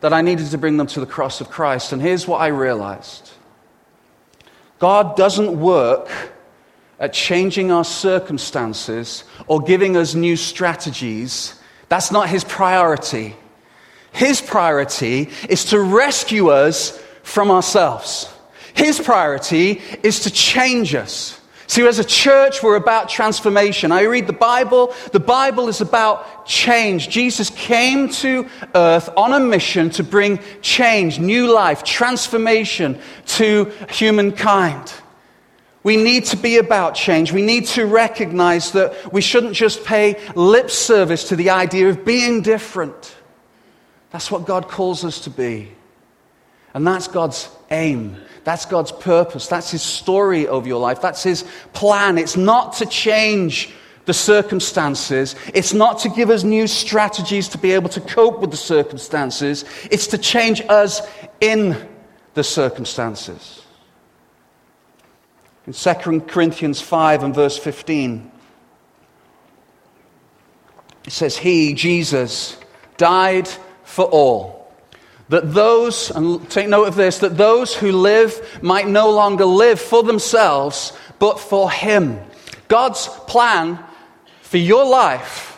that 0.00 0.12
I 0.12 0.22
needed 0.22 0.50
to 0.50 0.58
bring 0.58 0.76
them 0.76 0.86
to 0.88 1.00
the 1.00 1.06
cross 1.06 1.40
of 1.40 1.50
Christ. 1.50 1.92
And 1.92 2.02
here's 2.02 2.26
what 2.26 2.40
I 2.40 2.48
realized 2.48 3.30
God 4.78 5.16
doesn't 5.16 5.58
work 5.58 6.08
at 6.98 7.12
changing 7.12 7.70
our 7.70 7.84
circumstances 7.84 9.24
or 9.46 9.60
giving 9.60 9.96
us 9.96 10.14
new 10.14 10.36
strategies. 10.36 11.58
That's 11.88 12.10
not 12.10 12.28
his 12.28 12.44
priority. 12.44 13.36
His 14.12 14.40
priority 14.40 15.30
is 15.48 15.66
to 15.66 15.80
rescue 15.80 16.48
us 16.48 16.98
from 17.22 17.50
ourselves. 17.50 18.28
His 18.74 19.00
priority 19.00 19.80
is 20.02 20.20
to 20.20 20.30
change 20.30 20.94
us. 20.94 21.39
See, 21.70 21.86
as 21.86 22.00
a 22.00 22.04
church, 22.04 22.64
we're 22.64 22.74
about 22.74 23.08
transformation. 23.08 23.92
I 23.92 24.02
read 24.02 24.26
the 24.26 24.32
Bible. 24.32 24.92
The 25.12 25.20
Bible 25.20 25.68
is 25.68 25.80
about 25.80 26.44
change. 26.44 27.08
Jesus 27.08 27.48
came 27.48 28.08
to 28.08 28.48
earth 28.74 29.08
on 29.16 29.32
a 29.32 29.38
mission 29.38 29.88
to 29.90 30.02
bring 30.02 30.40
change, 30.62 31.20
new 31.20 31.54
life, 31.54 31.84
transformation 31.84 32.98
to 33.38 33.70
humankind. 33.88 34.92
We 35.84 35.96
need 35.96 36.24
to 36.24 36.36
be 36.36 36.56
about 36.56 36.96
change. 36.96 37.30
We 37.30 37.42
need 37.42 37.66
to 37.66 37.86
recognize 37.86 38.72
that 38.72 39.12
we 39.12 39.20
shouldn't 39.20 39.54
just 39.54 39.84
pay 39.84 40.20
lip 40.34 40.72
service 40.72 41.28
to 41.28 41.36
the 41.36 41.50
idea 41.50 41.88
of 41.88 42.04
being 42.04 42.42
different. 42.42 43.14
That's 44.10 44.28
what 44.28 44.44
God 44.44 44.66
calls 44.66 45.04
us 45.04 45.20
to 45.20 45.30
be. 45.30 45.70
And 46.74 46.84
that's 46.84 47.06
God's 47.06 47.48
aim. 47.70 48.16
That's 48.44 48.64
God's 48.64 48.92
purpose. 48.92 49.46
That's 49.46 49.70
His 49.70 49.82
story 49.82 50.46
of 50.46 50.66
your 50.66 50.80
life. 50.80 51.00
That's 51.00 51.22
His 51.22 51.44
plan. 51.72 52.18
It's 52.18 52.36
not 52.36 52.74
to 52.74 52.86
change 52.86 53.70
the 54.06 54.14
circumstances. 54.14 55.36
It's 55.54 55.72
not 55.72 55.98
to 56.00 56.08
give 56.08 56.30
us 56.30 56.42
new 56.42 56.66
strategies 56.66 57.48
to 57.48 57.58
be 57.58 57.72
able 57.72 57.90
to 57.90 58.00
cope 58.00 58.40
with 58.40 58.50
the 58.50 58.56
circumstances. 58.56 59.64
It's 59.90 60.06
to 60.08 60.18
change 60.18 60.62
us 60.68 61.02
in 61.40 61.88
the 62.34 62.44
circumstances. 62.44 63.62
In 65.66 65.72
2 65.72 66.20
Corinthians 66.22 66.80
5 66.80 67.22
and 67.22 67.34
verse 67.34 67.58
15, 67.58 68.32
it 71.06 71.12
says, 71.12 71.36
He, 71.36 71.74
Jesus, 71.74 72.56
died 72.96 73.48
for 73.84 74.06
all 74.06 74.59
that 75.30 75.54
those, 75.54 76.10
and 76.10 76.48
take 76.50 76.68
note 76.68 76.86
of 76.86 76.96
this, 76.96 77.18
that 77.18 77.36
those 77.36 77.74
who 77.74 77.92
live 77.92 78.58
might 78.62 78.86
no 78.86 79.10
longer 79.10 79.44
live 79.44 79.80
for 79.80 80.02
themselves, 80.02 80.92
but 81.18 81.40
for 81.40 81.70
Him. 81.70 82.20
God's 82.68 83.08
plan 83.26 83.78
for 84.42 84.58
your 84.58 84.84
life 84.84 85.49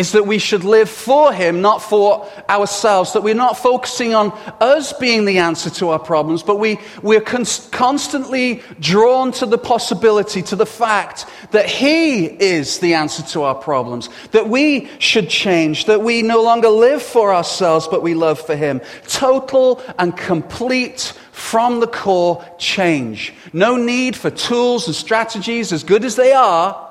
is 0.00 0.12
that 0.12 0.26
we 0.26 0.38
should 0.38 0.64
live 0.64 0.88
for 0.88 1.30
Him, 1.30 1.60
not 1.60 1.82
for 1.82 2.26
ourselves. 2.48 3.12
That 3.12 3.22
we're 3.22 3.34
not 3.34 3.58
focusing 3.58 4.14
on 4.14 4.32
us 4.58 4.94
being 4.94 5.26
the 5.26 5.36
answer 5.36 5.68
to 5.68 5.90
our 5.90 5.98
problems, 5.98 6.42
but 6.42 6.56
we, 6.56 6.80
we're 7.02 7.20
constantly 7.20 8.62
drawn 8.80 9.30
to 9.32 9.44
the 9.44 9.58
possibility, 9.58 10.40
to 10.44 10.56
the 10.56 10.64
fact 10.64 11.26
that 11.50 11.66
He 11.66 12.24
is 12.24 12.78
the 12.78 12.94
answer 12.94 13.22
to 13.24 13.42
our 13.42 13.54
problems. 13.54 14.08
That 14.30 14.48
we 14.48 14.88
should 14.98 15.28
change, 15.28 15.84
that 15.84 16.00
we 16.00 16.22
no 16.22 16.42
longer 16.42 16.70
live 16.70 17.02
for 17.02 17.34
ourselves, 17.34 17.86
but 17.86 18.02
we 18.02 18.14
live 18.14 18.40
for 18.40 18.56
Him. 18.56 18.80
Total 19.06 19.82
and 19.98 20.16
complete 20.16 21.12
from 21.32 21.80
the 21.80 21.86
core 21.86 22.42
change. 22.56 23.34
No 23.52 23.76
need 23.76 24.16
for 24.16 24.30
tools 24.30 24.86
and 24.86 24.96
strategies, 24.96 25.74
as 25.74 25.84
good 25.84 26.06
as 26.06 26.16
they 26.16 26.32
are 26.32 26.89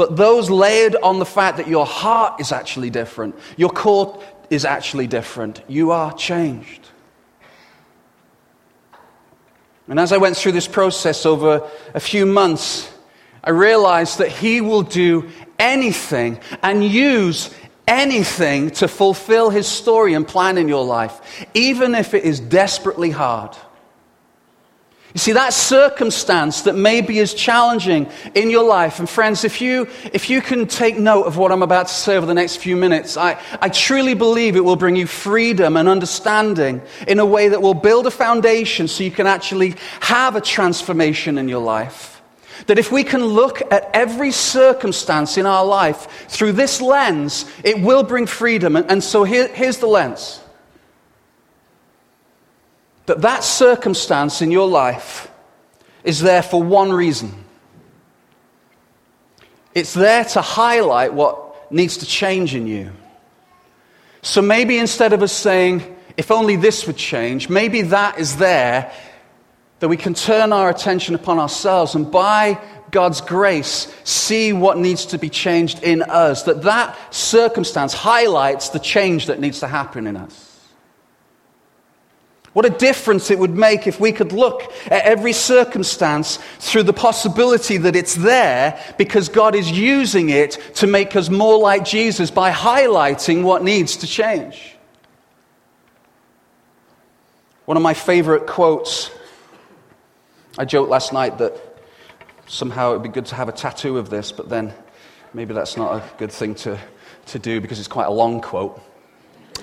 but 0.00 0.16
those 0.16 0.48
layered 0.48 0.96
on 1.02 1.18
the 1.18 1.26
fact 1.26 1.58
that 1.58 1.68
your 1.68 1.84
heart 1.84 2.40
is 2.40 2.52
actually 2.52 2.88
different, 2.88 3.34
your 3.58 3.68
core 3.68 4.18
is 4.48 4.64
actually 4.64 5.06
different. 5.06 5.60
You 5.68 5.90
are 5.90 6.10
changed. 6.14 6.88
And 9.88 10.00
as 10.00 10.10
I 10.10 10.16
went 10.16 10.38
through 10.38 10.52
this 10.52 10.66
process 10.66 11.26
over 11.26 11.68
a 11.92 12.00
few 12.00 12.24
months, 12.24 12.90
I 13.44 13.50
realized 13.50 14.16
that 14.20 14.30
He 14.30 14.62
will 14.62 14.84
do 14.84 15.28
anything 15.58 16.40
and 16.62 16.82
use 16.82 17.50
anything 17.86 18.70
to 18.70 18.88
fulfill 18.88 19.50
His 19.50 19.66
story 19.66 20.14
and 20.14 20.26
plan 20.26 20.56
in 20.56 20.66
your 20.66 20.86
life, 20.86 21.44
even 21.52 21.94
if 21.94 22.14
it 22.14 22.24
is 22.24 22.40
desperately 22.40 23.10
hard. 23.10 23.54
You 25.12 25.18
see, 25.18 25.32
that 25.32 25.52
circumstance 25.52 26.62
that 26.62 26.76
maybe 26.76 27.18
is 27.18 27.34
challenging 27.34 28.08
in 28.34 28.48
your 28.48 28.62
life, 28.62 29.00
and 29.00 29.10
friends, 29.10 29.42
if 29.42 29.60
you, 29.60 29.88
if 30.12 30.30
you 30.30 30.40
can 30.40 30.68
take 30.68 30.98
note 30.98 31.24
of 31.24 31.36
what 31.36 31.50
I'm 31.50 31.64
about 31.64 31.88
to 31.88 31.92
say 31.92 32.16
over 32.16 32.26
the 32.26 32.34
next 32.34 32.56
few 32.58 32.76
minutes, 32.76 33.16
I, 33.16 33.40
I 33.60 33.70
truly 33.70 34.14
believe 34.14 34.54
it 34.54 34.64
will 34.64 34.76
bring 34.76 34.94
you 34.94 35.08
freedom 35.08 35.76
and 35.76 35.88
understanding 35.88 36.80
in 37.08 37.18
a 37.18 37.26
way 37.26 37.48
that 37.48 37.60
will 37.60 37.74
build 37.74 38.06
a 38.06 38.10
foundation 38.12 38.86
so 38.86 39.02
you 39.02 39.10
can 39.10 39.26
actually 39.26 39.74
have 39.98 40.36
a 40.36 40.40
transformation 40.40 41.38
in 41.38 41.48
your 41.48 41.62
life. 41.62 42.22
That 42.68 42.78
if 42.78 42.92
we 42.92 43.02
can 43.02 43.24
look 43.24 43.62
at 43.72 43.90
every 43.92 44.30
circumstance 44.30 45.36
in 45.36 45.44
our 45.46 45.64
life 45.64 46.28
through 46.28 46.52
this 46.52 46.80
lens, 46.80 47.50
it 47.64 47.80
will 47.80 48.04
bring 48.04 48.26
freedom. 48.26 48.76
And, 48.76 48.88
and 48.88 49.02
so 49.02 49.24
here, 49.24 49.48
here's 49.48 49.78
the 49.78 49.88
lens 49.88 50.40
that 53.10 53.22
that 53.22 53.42
circumstance 53.42 54.40
in 54.40 54.52
your 54.52 54.68
life 54.68 55.28
is 56.04 56.20
there 56.20 56.44
for 56.44 56.62
one 56.62 56.92
reason. 56.92 57.34
It's 59.74 59.94
there 59.94 60.24
to 60.26 60.40
highlight 60.40 61.12
what 61.12 61.72
needs 61.72 61.96
to 61.98 62.06
change 62.06 62.54
in 62.54 62.68
you. 62.68 62.92
So 64.22 64.40
maybe 64.40 64.78
instead 64.78 65.12
of 65.12 65.24
us 65.24 65.32
saying, 65.32 65.82
if 66.16 66.30
only 66.30 66.54
this 66.54 66.86
would 66.86 66.96
change, 66.96 67.48
maybe 67.48 67.82
that 67.82 68.20
is 68.20 68.36
there 68.36 68.92
that 69.80 69.88
we 69.88 69.96
can 69.96 70.14
turn 70.14 70.52
our 70.52 70.70
attention 70.70 71.16
upon 71.16 71.40
ourselves 71.40 71.96
and 71.96 72.12
by 72.12 72.60
God's 72.92 73.20
grace 73.20 73.92
see 74.04 74.52
what 74.52 74.78
needs 74.78 75.06
to 75.06 75.18
be 75.18 75.30
changed 75.30 75.82
in 75.82 76.02
us. 76.02 76.44
That 76.44 76.62
that 76.62 76.96
circumstance 77.12 77.92
highlights 77.92 78.68
the 78.68 78.78
change 78.78 79.26
that 79.26 79.40
needs 79.40 79.58
to 79.60 79.66
happen 79.66 80.06
in 80.06 80.16
us. 80.16 80.49
What 82.52 82.66
a 82.66 82.70
difference 82.70 83.30
it 83.30 83.38
would 83.38 83.56
make 83.56 83.86
if 83.86 84.00
we 84.00 84.10
could 84.10 84.32
look 84.32 84.72
at 84.86 85.04
every 85.04 85.32
circumstance 85.32 86.38
through 86.58 86.82
the 86.82 86.92
possibility 86.92 87.76
that 87.76 87.94
it's 87.94 88.16
there 88.16 88.80
because 88.98 89.28
God 89.28 89.54
is 89.54 89.70
using 89.70 90.30
it 90.30 90.58
to 90.76 90.88
make 90.88 91.14
us 91.14 91.30
more 91.30 91.58
like 91.58 91.84
Jesus 91.84 92.30
by 92.30 92.50
highlighting 92.50 93.44
what 93.44 93.62
needs 93.62 93.98
to 93.98 94.08
change. 94.08 94.74
One 97.66 97.76
of 97.76 97.84
my 97.84 97.94
favorite 97.94 98.48
quotes, 98.48 99.12
I 100.58 100.64
joked 100.64 100.90
last 100.90 101.12
night 101.12 101.38
that 101.38 101.56
somehow 102.48 102.90
it 102.90 102.92
would 102.94 103.04
be 103.04 103.10
good 103.10 103.26
to 103.26 103.36
have 103.36 103.48
a 103.48 103.52
tattoo 103.52 103.96
of 103.96 104.10
this, 104.10 104.32
but 104.32 104.48
then 104.48 104.74
maybe 105.32 105.54
that's 105.54 105.76
not 105.76 105.92
a 105.92 106.02
good 106.18 106.32
thing 106.32 106.56
to, 106.56 106.80
to 107.26 107.38
do 107.38 107.60
because 107.60 107.78
it's 107.78 107.86
quite 107.86 108.08
a 108.08 108.12
long 108.12 108.40
quote. 108.40 108.82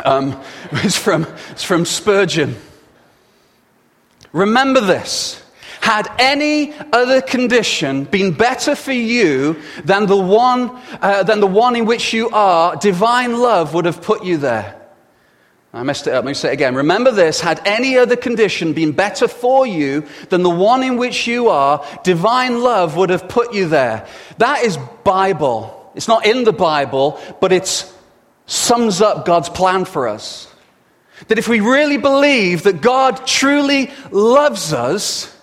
Um, 0.06 0.42
it's, 0.72 0.98
from, 0.98 1.28
it's 1.52 1.64
from 1.64 1.84
Spurgeon. 1.84 2.56
Remember 4.38 4.82
this. 4.82 5.44
Had 5.82 6.10
any 6.20 6.74
other 6.94 7.22
condition 7.22 8.04
been 8.04 8.34
better 8.34 8.76
for 8.76 8.92
you 8.92 9.56
than 9.84 10.06
the 10.06 10.18
one, 10.18 10.80
uh, 11.02 11.24
than 11.24 11.40
the 11.40 11.48
one 11.48 11.76
in 11.76 11.86
which 11.86 12.14
you 12.14 12.30
are, 12.30 12.76
divine 12.76 13.40
love 13.40 13.74
would 13.74 13.86
have 13.86 14.02
put 14.02 14.24
you 14.24 14.38
there. 14.38 14.76
I 15.74 15.84
messed 15.84 16.08
it 16.08 16.14
up. 16.14 16.24
Let 16.24 16.30
me 16.30 16.34
say 16.34 16.50
it 16.50 16.54
again. 16.54 16.76
Remember 16.76 17.12
this. 17.12 17.40
Had 17.40 17.62
any 17.66 17.98
other 17.98 18.16
condition 18.16 18.74
been 18.74 18.92
better 18.92 19.28
for 19.28 19.66
you 19.66 20.06
than 20.30 20.44
the 20.44 20.50
one 20.50 20.84
in 20.84 20.98
which 20.98 21.28
you 21.28 21.50
are, 21.50 21.86
divine 22.04 22.62
love 22.62 22.96
would 22.96 23.10
have 23.10 23.28
put 23.28 23.54
you 23.54 23.68
there. 23.68 24.08
That 24.38 24.64
is 24.64 24.78
Bible. 25.04 25.92
It's 25.96 26.08
not 26.08 26.26
in 26.26 26.44
the 26.44 26.54
Bible, 26.54 27.20
but 27.42 27.52
it 27.52 27.92
sums 28.46 29.02
up 29.02 29.26
God's 29.26 29.50
plan 29.50 29.86
for 29.86 30.08
us. 30.08 30.48
That 31.28 31.40
if 31.40 31.48
we 31.48 31.60
really 31.60 31.98
believe 31.98 32.64
that 32.64 32.82
God 32.82 33.26
truly 33.26 33.92
loves 34.12 34.72
us, 34.72 35.36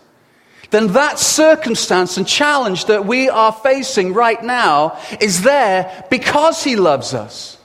then 0.71 0.89
that 0.89 1.19
circumstance 1.19 2.17
and 2.17 2.27
challenge 2.27 2.87
that 2.87 3.07
we 3.07 3.29
are 3.29 3.53
facing 3.53 4.13
right 4.15 4.43
now 4.43 4.99
is 5.21 5.43
there 5.43 6.05
because 6.11 6.65
He 6.65 6.77
loves 6.77 7.15
us. 7.15 7.59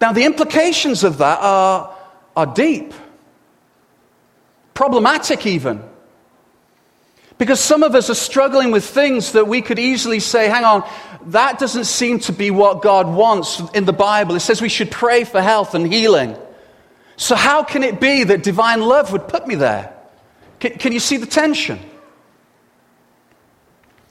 Now, 0.00 0.12
the 0.12 0.24
implications 0.24 1.04
of 1.04 1.18
that 1.18 1.38
are, 1.40 1.96
are 2.36 2.46
deep, 2.46 2.92
problematic 4.74 5.46
even. 5.46 5.82
Because 7.38 7.60
some 7.60 7.82
of 7.82 7.94
us 7.94 8.08
are 8.08 8.14
struggling 8.14 8.70
with 8.70 8.84
things 8.84 9.32
that 9.32 9.46
we 9.46 9.60
could 9.60 9.78
easily 9.78 10.20
say, 10.20 10.48
hang 10.48 10.64
on, 10.64 10.88
that 11.26 11.58
doesn't 11.58 11.84
seem 11.84 12.20
to 12.20 12.32
be 12.32 12.50
what 12.50 12.82
God 12.82 13.08
wants 13.08 13.60
in 13.74 13.84
the 13.84 13.92
Bible. 13.92 14.34
It 14.36 14.40
says 14.40 14.62
we 14.62 14.68
should 14.68 14.90
pray 14.90 15.24
for 15.24 15.42
health 15.42 15.74
and 15.74 15.92
healing. 15.92 16.36
So, 17.16 17.34
how 17.34 17.64
can 17.64 17.82
it 17.82 18.00
be 18.00 18.24
that 18.24 18.42
divine 18.42 18.80
love 18.80 19.12
would 19.12 19.26
put 19.26 19.46
me 19.46 19.54
there? 19.54 19.92
Can, 20.60 20.72
can 20.72 20.92
you 20.92 21.00
see 21.00 21.16
the 21.16 21.26
tension? 21.26 21.78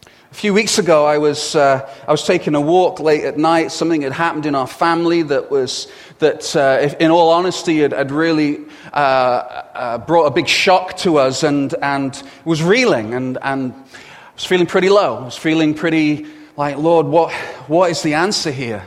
A 0.04 0.38
few 0.38 0.54
weeks 0.54 0.80
ago, 0.80 1.06
I 1.06 1.18
was, 1.18 1.56
uh, 1.56 1.90
I 2.06 2.12
was 2.12 2.26
taking 2.26 2.56
a 2.56 2.62
walk 2.62 3.00
late 3.00 3.24
at 3.24 3.38
night. 3.38 3.72
Something 3.72 4.02
had 4.02 4.12
happened 4.12 4.46
in 4.46 4.54
our 4.54 4.68
family 4.68 5.22
that 5.22 5.50
was, 5.50 5.90
that, 6.20 6.54
uh, 6.56 6.80
if, 6.82 6.96
in 6.96 7.10
all 7.10 7.30
honesty, 7.30 7.80
had, 7.80 7.94
had 7.94 8.12
really 8.12 8.66
uh, 8.92 8.98
uh, 8.98 9.98
brought 10.00 10.26
a 10.26 10.32
big 10.32 10.50
shock 10.50 10.98
to 10.98 11.20
us 11.20 11.44
and, 11.44 11.74
and 11.82 12.22
was 12.44 12.62
reeling. 12.62 13.14
And, 13.14 13.38
and 13.44 13.72
I 13.72 14.34
was 14.34 14.44
feeling 14.44 14.68
pretty 14.68 14.90
low. 14.90 15.20
I 15.20 15.24
was 15.24 15.38
feeling 15.38 15.74
pretty 15.74 16.26
like, 16.58 16.78
Lord, 16.78 17.06
what, 17.06 17.34
what 17.68 17.92
is 17.92 18.02
the 18.02 18.14
answer 18.14 18.52
here? 18.52 18.86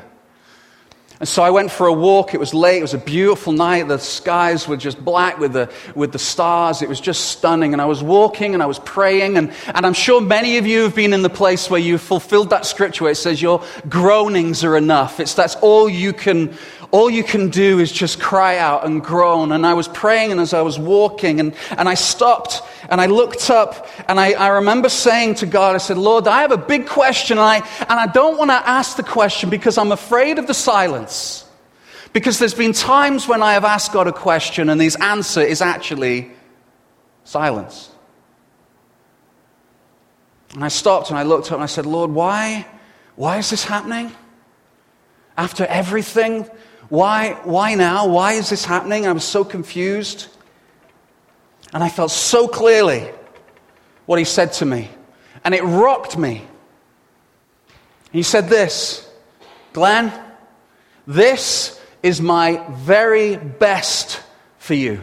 And 1.21 1.29
so 1.29 1.43
I 1.43 1.51
went 1.51 1.73
for 1.73 1.89
a 1.89 1.93
walk. 1.93 2.33
It 2.33 2.39
was 2.39 2.55
late. 2.55 2.79
It 2.79 2.83
was 2.83 2.95
a 2.95 2.99
beautiful 2.99 3.53
night. 3.53 3.89
The 3.89 3.99
skies 3.99 4.69
were 4.69 4.77
just 4.77 5.05
black 5.05 5.39
with 5.39 5.53
the, 5.53 5.69
with 5.97 6.13
the 6.13 6.19
stars. 6.19 6.81
It 6.81 6.89
was 6.89 7.01
just 7.01 7.33
stunning. 7.33 7.73
And 7.73 7.83
I 7.83 7.87
was 7.87 8.05
walking 8.05 8.55
and 8.55 8.63
I 8.63 8.67
was 8.67 8.79
praying. 8.79 9.37
And, 9.37 9.53
and 9.67 9.85
I'm 9.85 9.95
sure 9.95 10.21
many 10.21 10.59
of 10.59 10.67
you 10.67 10.83
have 10.83 10.95
been 10.95 11.13
in 11.13 11.23
the 11.23 11.29
place 11.29 11.69
where 11.69 11.81
you've 11.81 12.03
fulfilled 12.03 12.51
that 12.51 12.67
scripture 12.67 13.03
where 13.03 13.13
it 13.13 13.17
says 13.17 13.43
your 13.43 13.65
groanings 13.89 14.63
are 14.63 14.77
enough. 14.77 15.19
It's 15.19 15.35
that's 15.35 15.57
all 15.57 15.89
you 15.89 16.13
can, 16.13 16.57
all 16.91 17.11
you 17.11 17.23
can 17.23 17.51
do 17.51 17.81
is 17.81 17.93
just 17.93 18.19
cry 18.19 18.57
out 18.57 18.87
and 18.87 19.03
groan. 19.03 19.53
And 19.53 19.67
I 19.67 19.75
was 19.75 19.89
praying 19.89 20.33
and 20.33 20.41
as 20.41 20.55
I 20.55 20.63
was 20.63 20.79
walking 20.79 21.39
and, 21.39 21.55
and 21.77 21.89
I 21.89 21.95
stopped 21.95 22.63
and 22.89 23.01
I 23.01 23.07
looked 23.07 23.51
up 23.51 23.87
and 24.09 24.19
I, 24.19 24.33
I 24.33 24.49
remember 24.49 24.89
saying 24.89 25.37
to 25.37 25.47
God, 25.47 25.75
I 25.75 25.79
said, 25.79 25.99
Lord, 25.99 26.27
I 26.27 26.41
have 26.43 26.53
a 26.53 26.57
big 26.57 26.87
question 26.87 27.37
and 27.37 27.47
I, 27.47 27.57
and 27.57 27.91
I 27.91 28.07
don't 28.07 28.39
want 28.39 28.51
to 28.51 28.69
ask 28.69 28.97
the 28.97 29.03
question 29.03 29.51
because 29.51 29.77
I'm 29.77 29.93
afraid 29.93 30.39
of 30.39 30.47
the 30.47 30.55
silence. 30.55 31.45
Because 32.15 32.39
there's 32.39 32.55
been 32.55 32.73
times 32.73 33.29
when 33.29 33.43
I 33.43 33.53
have 33.53 33.67
asked 33.67 33.93
God 33.93 34.09
a 34.09 34.13
question 34.13 34.71
and 34.71 34.81
his 34.81 34.97
answer 34.97 35.43
is 35.43 35.61
actually 35.61 36.31
silence. 37.25 37.91
And 40.55 40.65
I 40.65 40.69
stopped 40.69 41.11
and 41.11 41.19
I 41.19 41.25
looked 41.25 41.49
up 41.49 41.55
and 41.55 41.63
I 41.63 41.67
said, 41.67 41.85
Lord, 41.85 42.11
why, 42.11 42.67
why 43.17 43.37
is 43.37 43.51
this 43.51 43.65
happening? 43.65 44.11
After 45.37 45.67
everything, 45.67 46.49
why, 46.89 47.35
why 47.45 47.75
now? 47.75 48.07
Why 48.09 48.35
is 48.35 48.51
this 48.51 48.65
happening? 48.65 49.07
I 49.07 49.13
was 49.13 49.25
so 49.25 49.45
confused. 49.45 50.29
And 51.73 51.85
I 51.85 51.89
felt 51.89 52.11
so 52.11 52.49
clearly 52.49 53.11
what 54.07 54.19
he 54.19 54.25
said 54.25 54.53
to 54.55 54.65
me. 54.65 54.89
And 55.45 55.55
it 55.55 55.63
rocked 55.63 56.17
me. 56.17 56.47
He 58.11 58.23
said 58.23 58.49
this 58.49 59.09
Glenn, 59.73 60.13
this 61.07 61.81
is 62.03 62.21
my 62.21 62.65
very 62.71 63.37
best 63.37 64.23
for 64.59 64.75
you. 64.75 65.01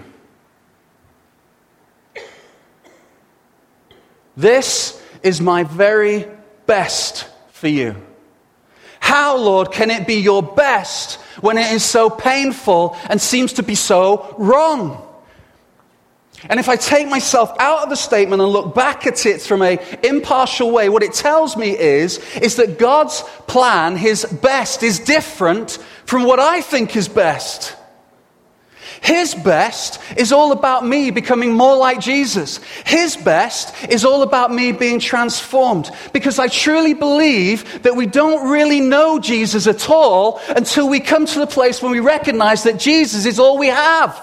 This 4.38 5.01
is 5.24 5.39
my 5.39 5.63
very 5.63 6.27
best 6.65 7.27
for 7.51 7.68
you. 7.68 7.96
How, 9.15 9.38
Lord, 9.38 9.72
can 9.72 9.91
it 9.91 10.05
be 10.05 10.15
your 10.15 10.43
best 10.43 11.22
when 11.39 11.57
it 11.57 11.72
is 11.72 11.86
so 11.86 12.10
painful 12.10 12.98
and 13.10 13.22
seems 13.22 13.53
to 13.53 13.63
be 13.63 13.74
so 13.74 14.36
wrong? 14.38 15.01
And 16.50 16.60
if 16.60 16.67
I 16.67 16.75
take 16.75 17.07
myself 17.07 17.55
out 17.57 17.84
of 17.84 17.89
the 17.89 17.95
statement 17.95 18.41
and 18.41 18.51
look 18.51 18.75
back 18.75 19.07
at 19.07 19.25
it 19.25 19.41
from 19.41 19.62
an 19.62 19.79
impartial 20.03 20.69
way, 20.69 20.89
what 20.89 21.01
it 21.01 21.13
tells 21.13 21.55
me 21.55 21.69
is, 21.79 22.17
is 22.41 22.57
that 22.57 22.77
God's 22.77 23.22
plan, 23.48 23.95
his 23.95 24.25
best, 24.25 24.84
is 24.84 25.00
different 25.00 25.79
from 26.03 26.25
what 26.25 26.41
I 26.41 26.60
think 26.60 26.98
is 26.98 27.07
best. 27.07 27.74
His 29.05 29.35
best 29.35 30.01
is 30.17 30.31
all 30.31 30.51
about 30.51 30.83
me 30.83 31.12
becoming 31.12 31.53
more 31.53 31.77
like 31.77 32.00
Jesus. 32.00 32.57
His 32.88 33.15
best 33.15 33.71
is 33.88 34.03
all 34.03 34.24
about 34.24 34.51
me 34.51 34.71
being 34.71 35.00
transformed. 35.00 35.91
Because 36.12 36.39
I 36.39 36.47
truly 36.47 36.95
believe 36.95 37.83
that 37.83 37.95
we 37.95 38.07
don't 38.07 38.50
really 38.50 38.79
know 38.79 39.19
Jesus 39.19 39.67
at 39.67 39.91
all 39.91 40.41
until 40.50 40.89
we 40.89 41.00
come 41.00 41.27
to 41.27 41.38
the 41.38 41.45
place 41.45 41.83
when 41.83 41.91
we 41.91 42.00
recognize 42.00 42.63
that 42.63 42.79
Jesus 42.79 43.27
is 43.27 43.38
all 43.38 43.59
we 43.59 43.67
have. 43.67 44.17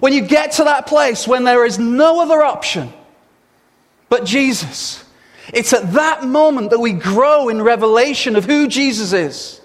When 0.00 0.14
you 0.14 0.22
get 0.22 0.52
to 0.52 0.64
that 0.64 0.86
place 0.86 1.28
when 1.28 1.44
there 1.44 1.66
is 1.66 1.78
no 1.78 2.22
other 2.22 2.42
option 2.42 2.90
but 4.08 4.24
Jesus, 4.24 5.04
it's 5.52 5.74
at 5.74 5.92
that 5.92 6.24
moment 6.24 6.70
that 6.70 6.80
we 6.80 6.94
grow 6.94 7.50
in 7.50 7.60
revelation 7.60 8.34
of 8.34 8.46
who 8.46 8.66
Jesus 8.66 9.12
is. 9.12 9.60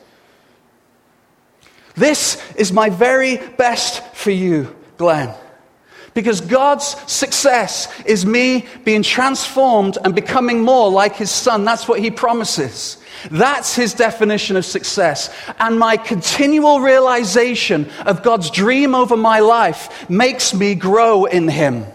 This 2.00 2.42
is 2.56 2.72
my 2.72 2.90
very 2.90 3.38
best 3.38 4.04
for 4.16 4.32
you, 4.32 4.74
Glenn. 4.98 5.36
Because 6.14 6.42
God's 6.42 6.86
success 7.12 7.88
is 8.04 8.26
me 8.26 8.66
being 8.84 9.04
transformed 9.04 9.98
and 10.04 10.16
becoming 10.16 10.62
more 10.62 10.90
like 10.90 11.16
His 11.16 11.30
Son. 11.30 11.66
That's 11.66 11.88
what 11.88 12.00
He 12.00 12.10
promises. 12.10 12.98
That's 13.30 13.76
His 13.76 13.94
definition 13.94 14.56
of 14.56 14.66
success. 14.66 15.30
And 15.60 15.78
my 15.78 15.98
continual 15.98 16.80
realization 16.80 17.90
of 18.06 18.24
God's 18.24 18.50
dream 18.50 18.96
over 18.96 19.18
my 19.18 19.40
life 19.40 20.10
makes 20.10 20.54
me 20.54 20.76
grow 20.76 21.26
in 21.26 21.48
Him. 21.48 21.86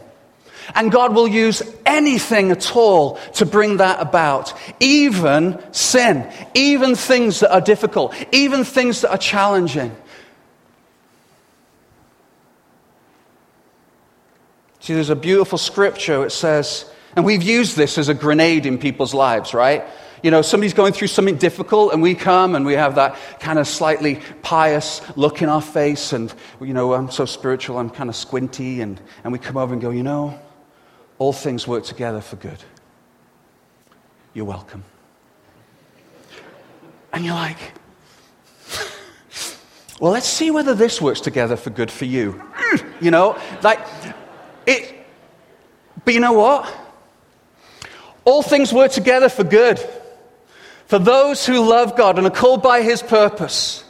And 0.74 0.90
God 0.90 1.14
will 1.14 1.28
use 1.28 1.62
anything 1.84 2.50
at 2.50 2.74
all 2.74 3.16
to 3.34 3.46
bring 3.46 3.78
that 3.78 4.00
about. 4.00 4.52
Even 4.80 5.62
sin, 5.72 6.30
even 6.54 6.94
things 6.94 7.40
that 7.40 7.52
are 7.52 7.60
difficult, 7.60 8.14
even 8.32 8.64
things 8.64 9.00
that 9.02 9.10
are 9.10 9.18
challenging. 9.18 9.94
See, 14.80 14.92
there's 14.92 15.10
a 15.10 15.16
beautiful 15.16 15.56
scripture. 15.56 16.26
It 16.26 16.30
says, 16.30 16.90
and 17.16 17.24
we've 17.24 17.42
used 17.42 17.76
this 17.76 17.96
as 17.96 18.08
a 18.08 18.14
grenade 18.14 18.66
in 18.66 18.76
people's 18.76 19.14
lives, 19.14 19.54
right? 19.54 19.84
You 20.22 20.30
know, 20.30 20.42
somebody's 20.42 20.74
going 20.74 20.94
through 20.94 21.08
something 21.08 21.36
difficult, 21.36 21.92
and 21.92 22.02
we 22.02 22.14
come 22.14 22.54
and 22.54 22.64
we 22.64 22.72
have 22.74 22.94
that 22.94 23.16
kind 23.40 23.58
of 23.58 23.68
slightly 23.68 24.20
pious 24.42 25.00
look 25.16 25.42
in 25.42 25.48
our 25.48 25.62
face, 25.62 26.12
and, 26.12 26.32
you 26.60 26.72
know, 26.72 26.94
I'm 26.94 27.10
so 27.10 27.24
spiritual, 27.26 27.78
I'm 27.78 27.90
kind 27.90 28.08
of 28.08 28.16
squinty, 28.16 28.80
and, 28.80 29.00
and 29.22 29.32
we 29.32 29.38
come 29.38 29.56
over 29.56 29.72
and 29.72 29.82
go, 29.82 29.90
you 29.90 30.02
know, 30.02 30.38
all 31.18 31.32
things 31.32 31.66
work 31.66 31.84
together 31.84 32.20
for 32.20 32.36
good. 32.36 32.58
You're 34.32 34.44
welcome. 34.44 34.84
And 37.12 37.24
you're 37.24 37.34
like, 37.34 37.58
well, 40.00 40.12
let's 40.12 40.26
see 40.26 40.50
whether 40.50 40.74
this 40.74 41.00
works 41.00 41.20
together 41.20 41.56
for 41.56 41.70
good 41.70 41.90
for 41.90 42.04
you. 42.04 42.42
You 43.00 43.10
know, 43.10 43.38
like, 43.62 43.80
it, 44.66 44.94
but 46.04 46.14
you 46.14 46.20
know 46.20 46.32
what? 46.32 46.72
All 48.24 48.42
things 48.42 48.72
work 48.72 48.92
together 48.92 49.28
for 49.28 49.44
good. 49.44 49.78
For 50.86 50.98
those 50.98 51.44
who 51.44 51.68
love 51.68 51.96
God 51.96 52.18
and 52.18 52.26
are 52.26 52.30
called 52.30 52.62
by 52.62 52.82
His 52.82 53.02
purpose. 53.02 53.84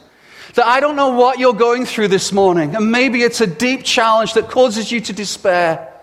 That 0.55 0.65
I 0.65 0.79
don't 0.79 0.95
know 0.95 1.09
what 1.09 1.39
you're 1.39 1.53
going 1.53 1.85
through 1.85 2.09
this 2.09 2.31
morning, 2.31 2.75
and 2.75 2.91
maybe 2.91 3.21
it's 3.21 3.41
a 3.41 3.47
deep 3.47 3.83
challenge 3.83 4.33
that 4.33 4.49
causes 4.49 4.91
you 4.91 5.01
to 5.01 5.13
despair. 5.13 5.94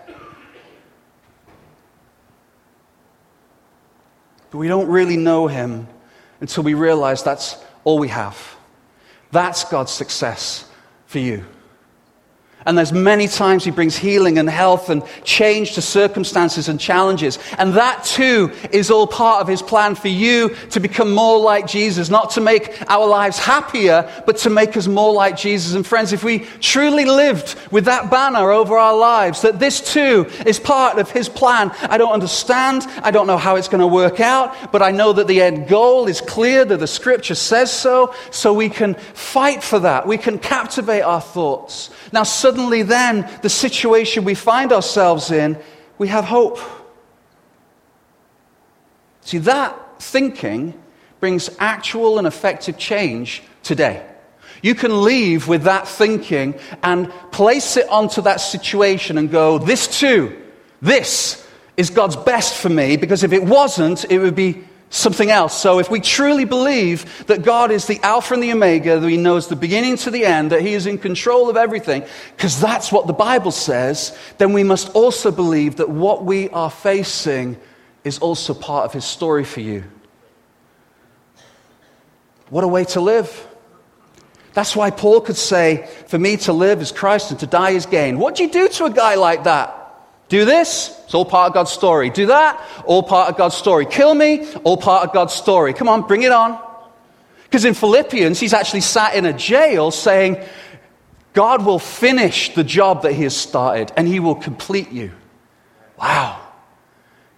But 4.53 4.59
we 4.59 4.67
don't 4.67 4.87
really 4.87 5.17
know 5.17 5.47
Him 5.47 5.87
until 6.39 6.61
we 6.61 6.75
realize 6.75 7.23
that's 7.23 7.57
all 7.83 7.97
we 7.97 8.09
have. 8.09 8.37
That's 9.31 9.63
God's 9.63 9.91
success 9.91 10.69
for 11.07 11.17
you. 11.17 11.43
And 12.65 12.77
there's 12.77 12.93
many 12.93 13.27
times 13.27 13.63
he 13.63 13.71
brings 13.71 13.95
healing 13.97 14.37
and 14.37 14.49
health 14.49 14.89
and 14.89 15.03
change 15.23 15.73
to 15.73 15.81
circumstances 15.81 16.69
and 16.69 16.79
challenges. 16.79 17.39
And 17.57 17.73
that 17.73 18.03
too 18.03 18.51
is 18.71 18.89
all 18.89 19.07
part 19.07 19.41
of 19.41 19.47
his 19.47 19.61
plan 19.61 19.95
for 19.95 20.07
you 20.07 20.55
to 20.71 20.79
become 20.79 21.13
more 21.13 21.39
like 21.39 21.67
Jesus, 21.67 22.09
not 22.09 22.31
to 22.31 22.41
make 22.41 22.81
our 22.89 23.07
lives 23.07 23.37
happier, 23.39 24.09
but 24.25 24.37
to 24.37 24.49
make 24.49 24.77
us 24.77 24.87
more 24.87 25.13
like 25.13 25.37
Jesus. 25.37 25.73
And 25.73 25.85
friends, 25.85 26.13
if 26.13 26.23
we 26.23 26.39
truly 26.59 27.05
lived 27.05 27.55
with 27.71 27.85
that 27.85 28.09
banner 28.09 28.51
over 28.51 28.77
our 28.77 28.95
lives, 28.95 29.41
that 29.41 29.59
this 29.59 29.93
too 29.93 30.27
is 30.45 30.59
part 30.59 30.97
of 30.99 31.11
his 31.11 31.29
plan. 31.29 31.71
I 31.81 31.97
don't 31.97 32.11
understand. 32.11 32.87
I 33.01 33.11
don't 33.11 33.27
know 33.27 33.37
how 33.37 33.55
it's 33.55 33.67
going 33.67 33.81
to 33.81 33.87
work 33.87 34.19
out, 34.19 34.71
but 34.71 34.81
I 34.81 34.91
know 34.91 35.13
that 35.13 35.27
the 35.27 35.41
end 35.41 35.67
goal 35.67 36.07
is 36.07 36.21
clear, 36.21 36.65
that 36.65 36.79
the 36.79 36.87
scripture 36.87 37.35
says 37.35 37.71
so, 37.71 38.13
so 38.31 38.53
we 38.53 38.69
can 38.69 38.95
fight 38.95 39.63
for 39.63 39.79
that. 39.79 40.07
We 40.07 40.17
can 40.17 40.39
captivate 40.39 41.01
our 41.01 41.21
thoughts. 41.21 41.89
Now, 42.11 42.23
suddenly, 42.53 42.83
then, 42.83 43.27
the 43.41 43.49
situation 43.49 44.23
we 44.23 44.35
find 44.35 44.71
ourselves 44.71 45.31
in, 45.31 45.57
we 45.97 46.07
have 46.09 46.23
hope. 46.23 46.59
See, 49.21 49.39
that 49.39 49.75
thinking 49.99 50.79
brings 51.19 51.49
actual 51.57 52.19
and 52.19 52.27
effective 52.27 52.77
change 52.77 53.41
today. 53.63 54.05
You 54.61 54.75
can 54.75 55.03
leave 55.03 55.47
with 55.47 55.63
that 55.63 55.87
thinking 55.87 56.53
and 56.83 57.09
place 57.31 57.75
it 57.75 57.89
onto 57.89 58.21
that 58.21 58.39
situation 58.39 59.17
and 59.17 59.31
go, 59.31 59.57
This 59.57 59.99
too, 59.99 60.39
this 60.79 61.45
is 61.75 61.89
God's 61.89 62.15
best 62.15 62.55
for 62.61 62.69
me, 62.69 62.97
because 62.97 63.23
if 63.23 63.33
it 63.33 63.43
wasn't, 63.43 64.05
it 64.11 64.19
would 64.19 64.35
be 64.35 64.63
something 64.93 65.31
else. 65.31 65.59
So 65.59 65.79
if 65.79 65.89
we 65.89 65.99
truly 65.99 66.45
believe 66.45 67.25
that 67.25 67.41
God 67.41 67.71
is 67.71 67.87
the 67.87 67.99
Alpha 68.03 68.35
and 68.35 68.43
the 68.43 68.51
Omega, 68.51 68.99
that 68.99 69.09
He 69.09 69.17
knows 69.17 69.47
the 69.47 69.55
beginning 69.55 69.97
to 69.97 70.11
the 70.11 70.23
end, 70.23 70.51
that 70.51 70.61
He 70.61 70.73
is 70.73 70.85
in 70.85 70.99
control 70.99 71.49
of 71.49 71.57
everything, 71.57 72.05
because 72.37 72.61
that's 72.61 72.91
what 72.91 73.07
the 73.07 73.13
Bible 73.13 73.51
says, 73.51 74.17
then 74.37 74.53
we 74.53 74.63
must 74.63 74.89
also 74.95 75.31
believe 75.31 75.77
that 75.77 75.89
what 75.89 76.23
we 76.23 76.47
are 76.49 76.69
facing 76.69 77.57
is 78.03 78.19
also 78.19 78.53
part 78.53 78.85
of 78.85 78.93
His 78.93 79.03
story 79.03 79.43
for 79.43 79.61
you. 79.61 79.83
What 82.49 82.63
a 82.63 82.67
way 82.67 82.85
to 82.85 83.01
live. 83.01 83.47
That's 84.53 84.75
why 84.75 84.91
Paul 84.91 85.21
could 85.21 85.37
say, 85.37 85.89
For 86.07 86.19
me 86.19 86.37
to 86.37 86.53
live 86.53 86.81
is 86.81 86.91
Christ 86.91 87.31
and 87.31 87.39
to 87.39 87.47
die 87.47 87.71
is 87.71 87.87
gain. 87.87 88.19
What 88.19 88.35
do 88.35 88.43
you 88.43 88.49
do 88.51 88.69
to 88.69 88.85
a 88.85 88.91
guy 88.91 89.15
like 89.15 89.45
that? 89.45 89.82
Do 90.29 90.45
this, 90.45 90.99
it's 91.05 91.13
all 91.13 91.25
part 91.25 91.49
of 91.49 91.53
God's 91.53 91.71
story. 91.71 92.09
Do 92.09 92.27
that, 92.27 92.59
all 92.85 93.03
part 93.03 93.29
of 93.29 93.37
God's 93.37 93.55
story. 93.55 93.85
Kill 93.85 94.15
me, 94.15 94.47
all 94.63 94.77
part 94.77 95.07
of 95.07 95.13
God's 95.13 95.33
story. 95.33 95.73
Come 95.73 95.89
on, 95.89 96.07
bring 96.07 96.23
it 96.23 96.31
on. 96.31 96.59
Because 97.43 97.65
in 97.65 97.75
Philippians, 97.75 98.39
he's 98.39 98.53
actually 98.53 98.81
sat 98.81 99.15
in 99.15 99.25
a 99.25 99.33
jail 99.33 99.91
saying, 99.91 100.43
God 101.33 101.65
will 101.65 101.79
finish 101.79 102.53
the 102.55 102.63
job 102.63 103.03
that 103.03 103.13
he 103.13 103.23
has 103.23 103.35
started 103.35 103.91
and 103.95 104.07
he 104.07 104.19
will 104.19 104.35
complete 104.35 104.91
you. 104.91 105.11
Wow. 105.99 106.39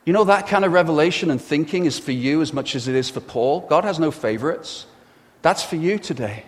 You 0.06 0.14
know, 0.14 0.26
that 0.26 0.48
kind 0.48 0.64
of 0.64 0.72
revelation 0.72 1.32
and 1.32 1.42
thinking 1.42 1.86
is 1.86 1.98
for 1.98 2.12
you 2.12 2.42
as 2.42 2.54
much 2.54 2.76
as 2.76 2.88
it 2.88 2.96
is 2.96 3.10
for 3.10 3.20
Paul. 3.20 3.62
God 3.62 3.84
has 3.84 4.00
no 4.00 4.12
favorites. 4.12 4.86
That's 5.42 5.64
for 5.64 5.76
you 5.76 5.98
today. 5.98 6.46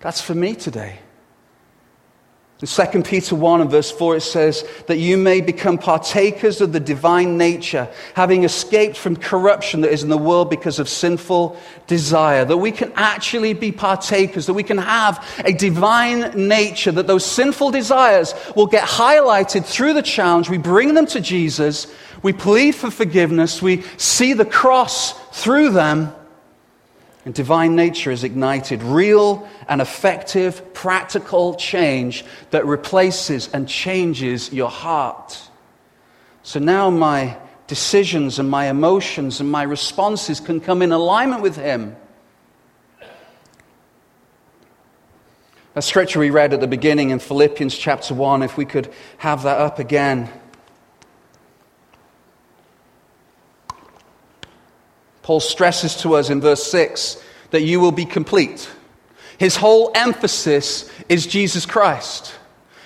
That's 0.00 0.20
for 0.20 0.34
me 0.34 0.54
today. 0.54 0.98
In 2.60 2.66
2 2.66 3.02
Peter 3.04 3.36
1 3.36 3.60
and 3.60 3.70
verse 3.70 3.88
4, 3.88 4.16
it 4.16 4.20
says 4.22 4.64
that 4.88 4.98
you 4.98 5.16
may 5.16 5.40
become 5.40 5.78
partakers 5.78 6.60
of 6.60 6.72
the 6.72 6.80
divine 6.80 7.38
nature, 7.38 7.88
having 8.14 8.42
escaped 8.42 8.96
from 8.96 9.14
corruption 9.14 9.82
that 9.82 9.92
is 9.92 10.02
in 10.02 10.08
the 10.08 10.18
world 10.18 10.50
because 10.50 10.80
of 10.80 10.88
sinful 10.88 11.56
desire. 11.86 12.44
That 12.44 12.56
we 12.56 12.72
can 12.72 12.92
actually 12.96 13.52
be 13.52 13.70
partakers, 13.70 14.46
that 14.46 14.54
we 14.54 14.64
can 14.64 14.78
have 14.78 15.24
a 15.44 15.52
divine 15.52 16.48
nature, 16.48 16.90
that 16.90 17.06
those 17.06 17.24
sinful 17.24 17.70
desires 17.70 18.34
will 18.56 18.66
get 18.66 18.88
highlighted 18.88 19.64
through 19.64 19.92
the 19.92 20.02
challenge. 20.02 20.50
We 20.50 20.58
bring 20.58 20.94
them 20.94 21.06
to 21.06 21.20
Jesus, 21.20 21.86
we 22.24 22.32
plead 22.32 22.74
for 22.74 22.90
forgiveness, 22.90 23.62
we 23.62 23.82
see 23.98 24.32
the 24.32 24.44
cross 24.44 25.12
through 25.30 25.70
them, 25.70 26.12
and 27.28 27.34
divine 27.34 27.76
nature 27.76 28.10
is 28.10 28.24
ignited. 28.24 28.82
Real 28.82 29.46
and 29.68 29.82
effective, 29.82 30.72
practical 30.72 31.56
change 31.56 32.24
that 32.52 32.64
replaces 32.64 33.48
and 33.52 33.68
changes 33.68 34.50
your 34.50 34.70
heart. 34.70 35.38
So 36.42 36.58
now 36.58 36.88
my 36.88 37.36
decisions 37.66 38.38
and 38.38 38.48
my 38.48 38.70
emotions 38.70 39.40
and 39.40 39.52
my 39.52 39.62
responses 39.64 40.40
can 40.40 40.58
come 40.58 40.80
in 40.80 40.90
alignment 40.90 41.42
with 41.42 41.56
Him. 41.56 41.96
A 45.74 45.82
scripture 45.82 46.20
we 46.20 46.30
read 46.30 46.54
at 46.54 46.60
the 46.60 46.66
beginning 46.66 47.10
in 47.10 47.18
Philippians 47.18 47.76
chapter 47.76 48.14
1, 48.14 48.42
if 48.42 48.56
we 48.56 48.64
could 48.64 48.90
have 49.18 49.42
that 49.42 49.60
up 49.60 49.78
again. 49.78 50.30
Paul 55.28 55.40
stresses 55.40 55.94
to 55.96 56.14
us 56.14 56.30
in 56.30 56.40
verse 56.40 56.64
6 56.70 57.22
that 57.50 57.60
you 57.60 57.80
will 57.80 57.92
be 57.92 58.06
complete. 58.06 58.66
His 59.36 59.56
whole 59.56 59.92
emphasis 59.94 60.90
is 61.06 61.26
Jesus 61.26 61.66
Christ. 61.66 62.34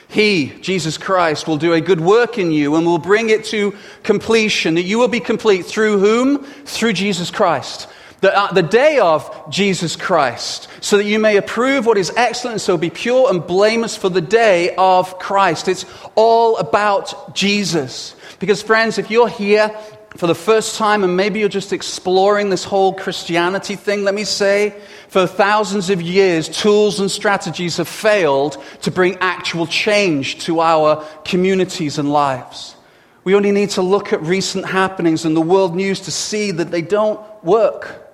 He, 0.09 0.49
Jesus 0.61 0.99
Christ, 0.99 1.47
will 1.47 1.57
do 1.57 1.73
a 1.73 1.81
good 1.81 2.01
work 2.01 2.39
in 2.39 2.51
you 2.51 2.75
and 2.75 2.85
will 2.85 2.99
bring 2.99 3.31
it 3.31 3.45
to 3.45 3.77
completion. 4.03 4.75
That 4.75 4.83
you 4.83 4.99
will 4.99 5.07
be 5.07 5.21
complete 5.21 5.67
through 5.67 6.01
whom? 6.01 6.43
Through 6.43 6.95
Jesus 6.95 7.31
Christ. 7.31 7.87
The, 8.23 8.37
uh, 8.37 8.53
the 8.53 8.63
day 8.63 8.99
of 8.99 9.49
Jesus 9.49 9.95
Christ, 9.95 10.67
so 10.81 10.97
that 10.97 11.05
you 11.05 11.21
may 11.21 11.37
approve 11.37 11.87
what 11.87 11.97
is 11.97 12.13
excellent, 12.17 12.61
so 12.61 12.77
be 12.77 12.91
pure 12.91 13.31
and 13.31 13.47
blameless 13.47 13.97
for 13.97 14.09
the 14.09 14.21
day 14.21 14.75
of 14.77 15.17
Christ. 15.21 15.69
It's 15.69 15.87
all 16.17 16.57
about 16.57 17.37
Jesus. 17.37 18.17
Because, 18.41 18.63
friends, 18.63 18.99
if 18.99 19.13
you're 19.13 19.29
here 19.29 19.71
for 20.17 20.27
the 20.27 20.35
first 20.35 20.77
time, 20.77 21.05
and 21.05 21.17
maybe 21.17 21.41
you're 21.41 21.49
just 21.49 21.73
exploring 21.73 22.51
this 22.51 22.65
whole 22.65 22.93
Christianity 22.93 23.77
thing, 23.77 24.05
let 24.05 24.15
me 24.15 24.25
say, 24.25 24.79
for 25.09 25.27
thousands 25.27 25.91
of 25.91 26.03
years, 26.03 26.49
tools 26.49 27.01
and 27.01 27.11
strategies 27.11 27.79
have 27.79 27.89
failed 27.89 28.63
to 28.83 28.91
bring 28.91 29.17
actual 29.21 29.67
change 29.67 30.45
to 30.45 30.61
our 30.61 31.05
communities 31.25 31.99
and 31.99 32.13
lives. 32.13 32.77
We 33.25 33.35
only 33.35 33.53
need 33.53 33.71
to 33.71 33.83
look 33.83 34.13
at 34.13 34.21
recent 34.23 34.67
happenings 34.67 35.25
in 35.25 35.35
the 35.35 35.41
world 35.41 35.75
news 35.75 36.01
to 36.01 36.11
see 36.11 36.51
that 36.53 36.71
they 36.71 36.83
don't 36.83 37.21
work. 37.43 38.11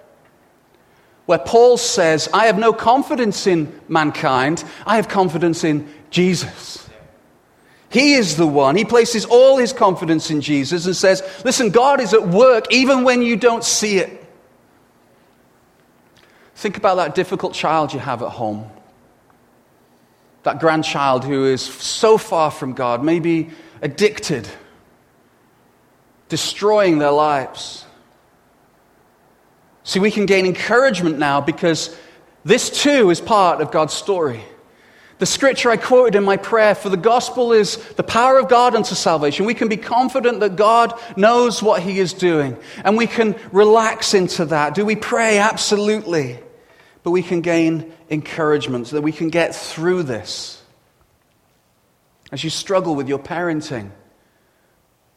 Where 1.27 1.39
Paul 1.39 1.77
says, 1.77 2.29
I 2.33 2.47
have 2.47 2.59
no 2.59 2.73
confidence 2.73 3.47
in 3.47 3.81
mankind, 3.89 4.65
I 4.87 4.97
have 4.97 5.09
confidence 5.09 5.65
in 5.65 5.93
Jesus. 6.11 6.88
He 7.91 8.15
is 8.15 8.37
the 8.37 8.47
one. 8.47 8.77
He 8.77 8.85
places 8.85 9.25
all 9.25 9.57
his 9.57 9.73
confidence 9.73 10.31
in 10.31 10.41
Jesus 10.41 10.87
and 10.87 10.95
says, 10.95 11.23
Listen, 11.45 11.71
God 11.71 12.01
is 12.01 12.13
at 12.13 12.29
work 12.29 12.67
even 12.71 13.03
when 13.03 13.23
you 13.23 13.37
don't 13.37 13.65
see 13.65 13.99
it. 13.99 14.25
Think 16.55 16.77
about 16.77 16.97
that 16.97 17.15
difficult 17.15 17.55
child 17.55 17.93
you 17.93 18.01
have 18.01 18.23
at 18.23 18.31
home. 18.31 18.69
That 20.43 20.61
grandchild 20.61 21.25
who 21.25 21.47
is 21.47 21.63
so 21.63 22.19
far 22.19 22.51
from 22.51 22.75
God, 22.75 23.03
maybe 23.03 23.51
addicted, 23.81 24.47
destroying 26.29 26.99
their 26.99 27.11
lives. 27.13 27.85
See, 29.85 30.01
we 30.01 30.11
can 30.11 30.27
gain 30.27 30.45
encouragement 30.45 31.19
now 31.19 31.41
because 31.41 31.97
this 32.45 32.83
too 32.83 33.09
is 33.11 33.21
part 33.21 33.61
of 33.61 33.71
God's 33.71 33.95
story. 33.95 34.43
The 35.19 35.27
scripture 35.27 35.71
I 35.71 35.77
quoted 35.77 36.17
in 36.17 36.25
my 36.25 36.37
prayer 36.37 36.75
for 36.77 36.89
the 36.89 36.97
gospel 36.97 37.53
is 37.53 37.77
the 37.95 38.05
power 38.05 38.39
of 38.39 38.49
God 38.49 38.77
unto 38.77 38.95
salvation. 38.95 39.47
We 39.47 39.55
can 39.55 39.69
be 39.69 39.77
confident 39.77 40.41
that 40.41 40.55
God 40.55 40.99
knows 41.17 41.61
what 41.63 41.83
he 41.83 41.99
is 41.99 42.13
doing, 42.13 42.57
and 42.85 42.97
we 42.97 43.09
can 43.09 43.35
relax 43.51 44.15
into 44.15 44.45
that. 44.47 44.75
Do 44.75 44.85
we 44.85 44.95
pray? 44.95 45.39
Absolutely. 45.39 46.39
But 47.03 47.11
we 47.11 47.23
can 47.23 47.41
gain 47.41 47.93
encouragement 48.11 48.89
so 48.89 48.97
that 48.97 49.03
we 49.03 49.13
can 49.13 49.29
get 49.29 49.55
through 49.55 50.05
this. 50.05 50.63
As 52.31 52.45
you 52.45 52.51
struggle 52.51 52.95
with 52.95 53.09
your 53.09 53.19
parenting, 53.19 53.91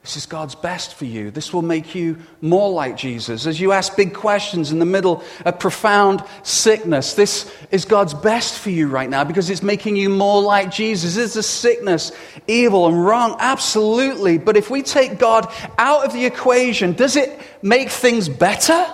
this 0.02 0.18
is 0.18 0.26
God's 0.26 0.56
best 0.56 0.96
for 0.96 1.06
you. 1.06 1.30
This 1.30 1.54
will 1.54 1.62
make 1.62 1.94
you 1.94 2.18
more 2.42 2.72
like 2.72 2.98
Jesus. 2.98 3.46
As 3.46 3.60
you 3.60 3.72
ask 3.72 3.96
big 3.96 4.16
questions 4.16 4.72
in 4.72 4.80
the 4.80 4.86
middle 4.86 5.24
of 5.46 5.60
profound 5.60 6.24
sickness, 6.42 7.14
this 7.14 7.54
is 7.70 7.86
God's 7.86 8.16
best 8.16 8.58
for 8.58 8.72
you 8.72 8.88
right 8.88 9.08
now 9.08 9.24
because 9.24 9.52
it's 9.52 9.62
making 9.62 9.98
you 9.98 10.10
more 10.10 10.42
like 10.42 10.72
Jesus. 10.72 11.18
Is 11.18 11.36
the 11.36 11.44
sickness 11.44 12.12
evil 12.48 12.88
and 12.88 13.06
wrong? 13.06 13.36
Absolutely. 13.38 14.40
But 14.40 14.58
if 14.58 14.72
we 14.72 14.82
take 14.82 15.20
God 15.20 15.54
out 15.78 16.04
of 16.04 16.14
the 16.14 16.26
equation, 16.26 16.94
does 16.94 17.16
it 17.16 17.40
make 17.62 17.92
things 17.92 18.28
better? 18.28 18.92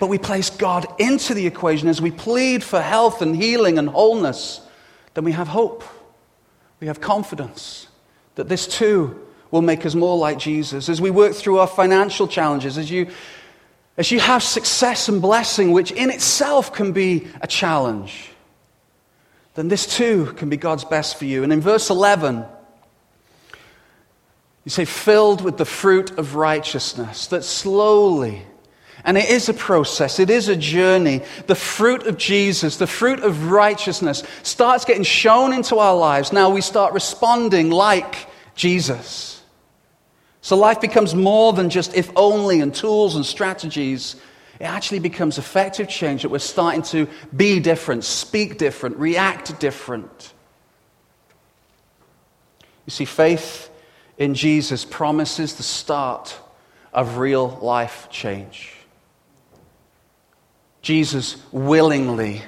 But 0.00 0.08
we 0.08 0.18
place 0.18 0.50
God 0.50 0.86
into 0.98 1.34
the 1.34 1.46
equation 1.46 1.86
as 1.86 2.02
we 2.02 2.10
plead 2.10 2.64
for 2.64 2.80
health 2.80 3.22
and 3.22 3.36
healing 3.36 3.78
and 3.78 3.88
wholeness, 3.88 4.60
then 5.14 5.22
we 5.22 5.30
have 5.30 5.46
hope. 5.46 5.84
We 6.80 6.88
have 6.88 7.00
confidence 7.00 7.86
that 8.34 8.48
this 8.48 8.66
too 8.66 9.20
will 9.50 9.62
make 9.62 9.86
us 9.86 9.94
more 9.94 10.16
like 10.16 10.38
Jesus. 10.38 10.88
As 10.88 11.00
we 11.00 11.10
work 11.10 11.34
through 11.34 11.58
our 11.58 11.66
financial 11.66 12.26
challenges, 12.26 12.76
as 12.76 12.90
you, 12.90 13.08
as 13.96 14.10
you 14.10 14.18
have 14.20 14.42
success 14.42 15.08
and 15.08 15.22
blessing, 15.22 15.72
which 15.72 15.92
in 15.92 16.10
itself 16.10 16.72
can 16.72 16.92
be 16.92 17.28
a 17.40 17.46
challenge, 17.46 18.30
then 19.54 19.68
this 19.68 19.86
too 19.86 20.32
can 20.36 20.48
be 20.48 20.56
God's 20.56 20.84
best 20.84 21.16
for 21.16 21.24
you. 21.24 21.44
And 21.44 21.52
in 21.52 21.60
verse 21.60 21.90
11, 21.90 22.44
you 24.64 24.70
say, 24.70 24.84
filled 24.84 25.42
with 25.42 25.58
the 25.58 25.64
fruit 25.64 26.18
of 26.18 26.34
righteousness, 26.34 27.28
that 27.28 27.44
slowly, 27.44 28.42
and 29.04 29.18
it 29.18 29.28
is 29.28 29.48
a 29.48 29.54
process, 29.54 30.18
it 30.18 30.30
is 30.30 30.48
a 30.48 30.56
journey. 30.56 31.20
The 31.46 31.54
fruit 31.54 32.06
of 32.06 32.16
Jesus, 32.16 32.78
the 32.78 32.86
fruit 32.86 33.20
of 33.20 33.50
righteousness, 33.50 34.22
starts 34.42 34.84
getting 34.86 35.02
shown 35.02 35.52
into 35.52 35.78
our 35.78 35.94
lives. 35.94 36.32
Now 36.32 36.48
we 36.48 36.62
start 36.62 36.94
responding 36.94 37.70
like 37.70 38.26
Jesus. 38.54 39.42
So 40.40 40.56
life 40.56 40.80
becomes 40.80 41.14
more 41.14 41.52
than 41.52 41.70
just 41.70 41.94
if 41.94 42.10
only 42.16 42.60
and 42.60 42.74
tools 42.74 43.16
and 43.16 43.24
strategies. 43.24 44.16
It 44.60 44.64
actually 44.64 45.00
becomes 45.00 45.36
effective 45.36 45.88
change 45.88 46.22
that 46.22 46.28
we're 46.30 46.38
starting 46.38 46.82
to 46.82 47.08
be 47.34 47.60
different, 47.60 48.04
speak 48.04 48.56
different, 48.56 48.96
react 48.96 49.58
different. 49.58 50.32
You 52.86 52.90
see, 52.90 53.04
faith 53.04 53.70
in 54.16 54.34
Jesus 54.34 54.84
promises 54.84 55.56
the 55.56 55.62
start 55.62 56.38
of 56.92 57.18
real 57.18 57.58
life 57.60 58.08
change. 58.10 58.73
Jesus 60.84 61.36
willingly, 61.50 62.42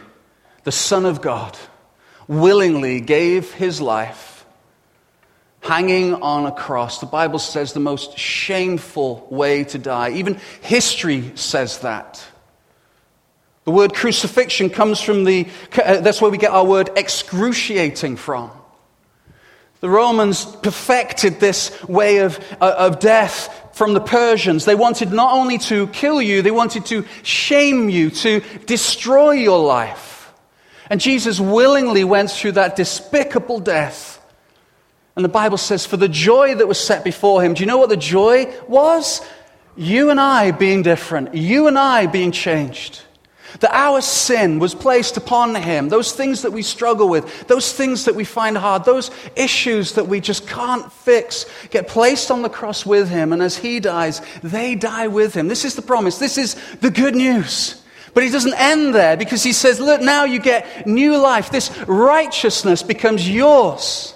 the 0.65 0.71
Son 0.71 1.07
of 1.07 1.23
God, 1.23 1.57
willingly 2.29 3.01
gave 3.01 3.51
his 3.53 3.81
life 3.81 4.45
hanging 5.61 6.15
on 6.15 6.45
a 6.45 6.53
cross. 6.53 7.01
The 7.01 7.07
Bible 7.07 7.39
says 7.39 7.73
the 7.73 7.81
most 7.81 8.19
shameful 8.19 9.27
way 9.31 9.65
to 9.65 9.79
die. 9.79 10.11
Even 10.11 10.39
history 10.61 11.33
says 11.35 11.79
that. 11.79 12.23
The 13.65 13.71
word 13.71 13.95
crucifixion 13.95 14.69
comes 14.69 15.01
from 15.01 15.25
the, 15.25 15.49
that's 15.75 16.21
where 16.21 16.31
we 16.31 16.37
get 16.37 16.53
our 16.53 16.65
word 16.65 16.91
excruciating 16.95 18.17
from. 18.17 18.51
The 19.81 19.91
Romans 19.91 20.45
perfected 20.45 21.39
this 21.39 21.83
way 21.85 22.19
of, 22.19 22.39
uh, 22.61 22.75
of 22.79 22.99
death 22.99 23.71
from 23.75 23.95
the 23.95 24.01
Persians. 24.01 24.65
They 24.65 24.75
wanted 24.75 25.13
not 25.13 25.35
only 25.35 25.59
to 25.59 25.87
kill 25.89 26.21
you, 26.23 26.43
they 26.43 26.51
wanted 26.51 26.87
to 26.87 27.05
shame 27.23 27.89
you, 27.89 28.11
to 28.11 28.41
destroy 28.67 29.33
your 29.33 29.65
life. 29.65 30.33
And 30.89 31.01
Jesus 31.01 31.39
willingly 31.39 32.05
went 32.05 32.31
through 32.31 32.53
that 32.53 32.77
despicable 32.77 33.61
death. 33.61 34.23
And 35.15 35.25
the 35.25 35.31
Bible 35.31 35.59
says, 35.59 35.85
for 35.85 35.97
the 35.97 36.09
joy 36.09 36.55
that 36.55 36.69
was 36.69 36.79
set 36.79 37.05
before 37.05 37.43
him, 37.43 37.55
do 37.55 37.61
you 37.61 37.67
know 37.67 37.79
what 37.79 37.89
the 37.89 37.97
joy 37.97 38.53
was? 38.69 39.21
you 39.77 40.11
and 40.11 40.19
I 40.19 40.51
being 40.51 40.83
different, 40.83 41.35
you 41.35 41.69
and 41.69 41.79
I 41.79 42.07
being 42.07 42.33
changed. 42.33 43.03
That 43.61 43.75
our 43.75 44.01
sin 44.01 44.59
was 44.59 44.75
placed 44.75 45.17
upon 45.17 45.55
him. 45.55 45.89
Those 45.89 46.13
things 46.13 46.43
that 46.43 46.53
we 46.53 46.63
struggle 46.63 47.09
with, 47.09 47.47
those 47.49 47.73
things 47.73 48.05
that 48.05 48.15
we 48.15 48.25
find 48.25 48.57
hard, 48.57 48.85
those 48.85 49.11
issues 49.35 49.93
that 49.93 50.09
we 50.09 50.21
just 50.21 50.47
can't 50.47 50.93
fix, 50.93 51.47
get 51.71 51.89
placed 51.89 52.31
on 52.31 52.43
the 52.43 52.49
cross 52.49 52.85
with 52.85 53.09
him. 53.09 53.33
And 53.33 53.43
as 53.43 53.57
he 53.57 53.81
dies, 53.81 54.21
they 54.43 54.75
die 54.75 55.09
with 55.09 55.35
him. 55.35 55.49
This 55.49 55.65
is 55.65 55.75
the 55.75 55.83
promise. 55.83 56.19
This 56.19 56.39
is 56.39 56.55
the 56.81 56.91
good 56.91 57.15
news. 57.15 57.83
But 58.15 58.25
he 58.25 58.31
doesn't 58.31 58.55
end 58.55 58.95
there 58.95 59.17
because 59.17 59.43
he 59.43 59.53
says, 59.53 59.79
Look, 59.79 60.01
now 60.01 60.25
you 60.25 60.39
get 60.39 60.87
new 60.87 61.19
life. 61.19 61.51
This 61.51 61.71
righteousness 61.87 62.83
becomes 62.83 63.29
yours. 63.29 64.15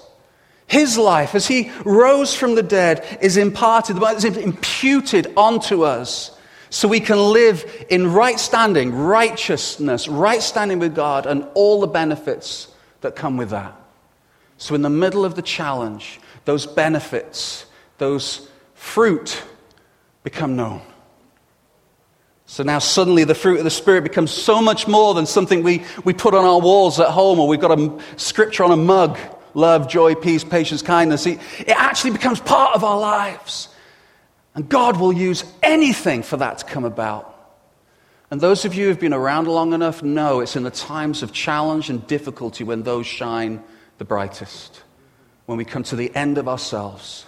His 0.65 0.97
life, 0.97 1.35
as 1.35 1.47
he 1.47 1.69
rose 1.85 2.33
from 2.33 2.55
the 2.55 2.63
dead, 2.63 3.19
is 3.21 3.37
imparted, 3.37 4.01
is 4.01 4.23
imputed 4.25 5.31
onto 5.35 5.83
us 5.83 6.31
so 6.71 6.87
we 6.87 6.99
can 6.99 7.19
live 7.19 7.85
in 7.89 8.11
right 8.11 8.39
standing, 8.39 8.95
righteousness, 8.95 10.07
right 10.07 10.41
standing 10.41 10.79
with 10.79 10.95
God, 10.95 11.27
and 11.27 11.47
all 11.53 11.79
the 11.79 11.87
benefits 11.87 12.69
that 13.01 13.15
come 13.15 13.37
with 13.37 13.51
that. 13.51 13.75
So, 14.57 14.73
in 14.73 14.81
the 14.81 14.89
middle 14.89 15.23
of 15.23 15.35
the 15.35 15.41
challenge, 15.43 16.19
those 16.45 16.65
benefits, 16.65 17.65
those 17.99 18.49
fruit 18.73 19.43
become 20.23 20.55
known. 20.55 20.81
So 22.45 22.63
now 22.63 22.79
suddenly 22.79 23.23
the 23.23 23.35
fruit 23.35 23.59
of 23.59 23.63
the 23.63 23.69
Spirit 23.69 24.03
becomes 24.03 24.29
so 24.29 24.61
much 24.61 24.85
more 24.85 25.13
than 25.13 25.25
something 25.25 25.63
we, 25.63 25.85
we 26.03 26.11
put 26.11 26.33
on 26.33 26.43
our 26.43 26.59
walls 26.59 26.99
at 26.99 27.07
home 27.07 27.39
or 27.39 27.47
we've 27.47 27.61
got 27.61 27.79
a 27.79 27.97
scripture 28.17 28.65
on 28.65 28.71
a 28.71 28.75
mug 28.75 29.17
love, 29.53 29.87
joy, 29.87 30.15
peace, 30.15 30.43
patience, 30.43 30.81
kindness. 30.81 31.25
It 31.25 31.39
actually 31.67 32.11
becomes 32.11 32.39
part 32.39 32.75
of 32.75 32.83
our 32.83 32.99
lives. 32.99 33.69
And 34.53 34.67
God 34.67 34.97
will 34.99 35.13
use 35.13 35.43
anything 35.63 36.23
for 36.23 36.37
that 36.37 36.59
to 36.59 36.65
come 36.65 36.83
about. 36.83 37.27
And 38.29 38.39
those 38.39 38.65
of 38.65 38.73
you 38.73 38.87
who've 38.87 38.99
been 38.99 39.13
around 39.13 39.47
long 39.47 39.73
enough 39.73 40.03
know 40.03 40.39
it's 40.39 40.55
in 40.55 40.63
the 40.63 40.71
times 40.71 41.21
of 41.21 41.33
challenge 41.33 41.89
and 41.89 42.05
difficulty 42.07 42.63
when 42.63 42.83
those 42.83 43.05
shine 43.05 43.63
the 43.97 44.05
brightest. 44.05 44.83
When 45.45 45.57
we 45.57 45.65
come 45.65 45.83
to 45.83 45.95
the 45.95 46.13
end 46.15 46.37
of 46.37 46.47
ourselves. 46.47 47.25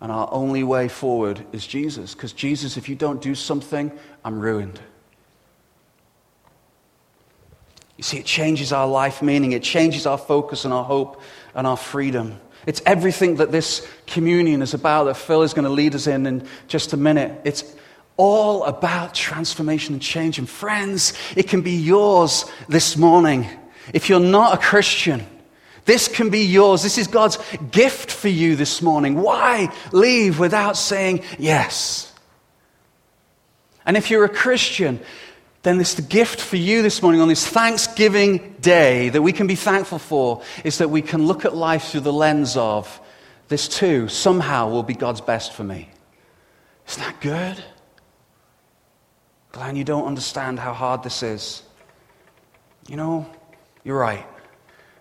And 0.00 0.10
our 0.10 0.28
only 0.32 0.64
way 0.64 0.88
forward 0.88 1.44
is 1.52 1.64
Jesus. 1.64 2.14
Because 2.14 2.32
Jesus, 2.32 2.76
if 2.76 2.88
you 2.88 2.96
don't 2.96 3.22
do 3.22 3.36
something, 3.36 3.92
I'm 4.24 4.40
ruined. 4.40 4.80
You 7.96 8.02
see, 8.02 8.18
it 8.18 8.26
changes 8.26 8.72
our 8.72 8.88
life 8.88 9.22
meaning, 9.22 9.52
it 9.52 9.62
changes 9.62 10.06
our 10.06 10.18
focus 10.18 10.64
and 10.64 10.74
our 10.74 10.82
hope 10.82 11.20
and 11.54 11.64
our 11.64 11.76
freedom. 11.76 12.40
It's 12.66 12.82
everything 12.86 13.36
that 13.36 13.50
this 13.50 13.86
communion 14.06 14.62
is 14.62 14.74
about 14.74 15.04
that 15.04 15.16
Phil 15.16 15.42
is 15.42 15.54
going 15.54 15.64
to 15.64 15.70
lead 15.70 15.94
us 15.94 16.06
in 16.06 16.26
in 16.26 16.46
just 16.68 16.92
a 16.92 16.96
minute. 16.96 17.40
It's 17.44 17.64
all 18.16 18.64
about 18.64 19.14
transformation 19.14 19.94
and 19.94 20.02
change. 20.02 20.38
And 20.38 20.48
friends, 20.48 21.12
it 21.36 21.48
can 21.48 21.62
be 21.62 21.72
yours 21.72 22.44
this 22.68 22.96
morning. 22.96 23.48
If 23.92 24.08
you're 24.08 24.20
not 24.20 24.54
a 24.54 24.58
Christian, 24.58 25.26
this 25.84 26.06
can 26.08 26.30
be 26.30 26.44
yours. 26.44 26.82
This 26.82 26.98
is 26.98 27.08
God's 27.08 27.38
gift 27.70 28.12
for 28.12 28.28
you 28.28 28.54
this 28.54 28.80
morning. 28.80 29.20
Why 29.20 29.74
leave 29.90 30.38
without 30.38 30.76
saying 30.76 31.24
yes? 31.38 32.12
And 33.84 33.96
if 33.96 34.10
you're 34.10 34.24
a 34.24 34.28
Christian, 34.28 35.00
then 35.62 35.78
this 35.78 35.94
the 35.94 36.02
gift 36.02 36.40
for 36.40 36.56
you 36.56 36.82
this 36.82 37.02
morning 37.02 37.20
on 37.20 37.28
this 37.28 37.46
Thanksgiving 37.46 38.56
day 38.60 39.08
that 39.10 39.22
we 39.22 39.32
can 39.32 39.46
be 39.46 39.54
thankful 39.54 39.98
for 39.98 40.42
is 40.64 40.78
that 40.78 40.90
we 40.90 41.02
can 41.02 41.26
look 41.26 41.44
at 41.44 41.54
life 41.54 41.90
through 41.90 42.00
the 42.00 42.12
lens 42.12 42.56
of 42.56 43.00
this 43.48 43.68
too 43.68 44.08
somehow 44.08 44.68
will 44.70 44.82
be 44.82 44.94
God's 44.94 45.20
best 45.20 45.52
for 45.52 45.62
me. 45.62 45.88
Isn't 46.88 47.02
that 47.02 47.20
good? 47.20 47.62
Glenn, 49.52 49.76
you 49.76 49.84
don't 49.84 50.06
understand 50.06 50.58
how 50.58 50.72
hard 50.72 51.02
this 51.02 51.22
is. 51.22 51.62
You 52.88 52.96
know, 52.96 53.30
you're 53.84 53.98
right. 53.98 54.26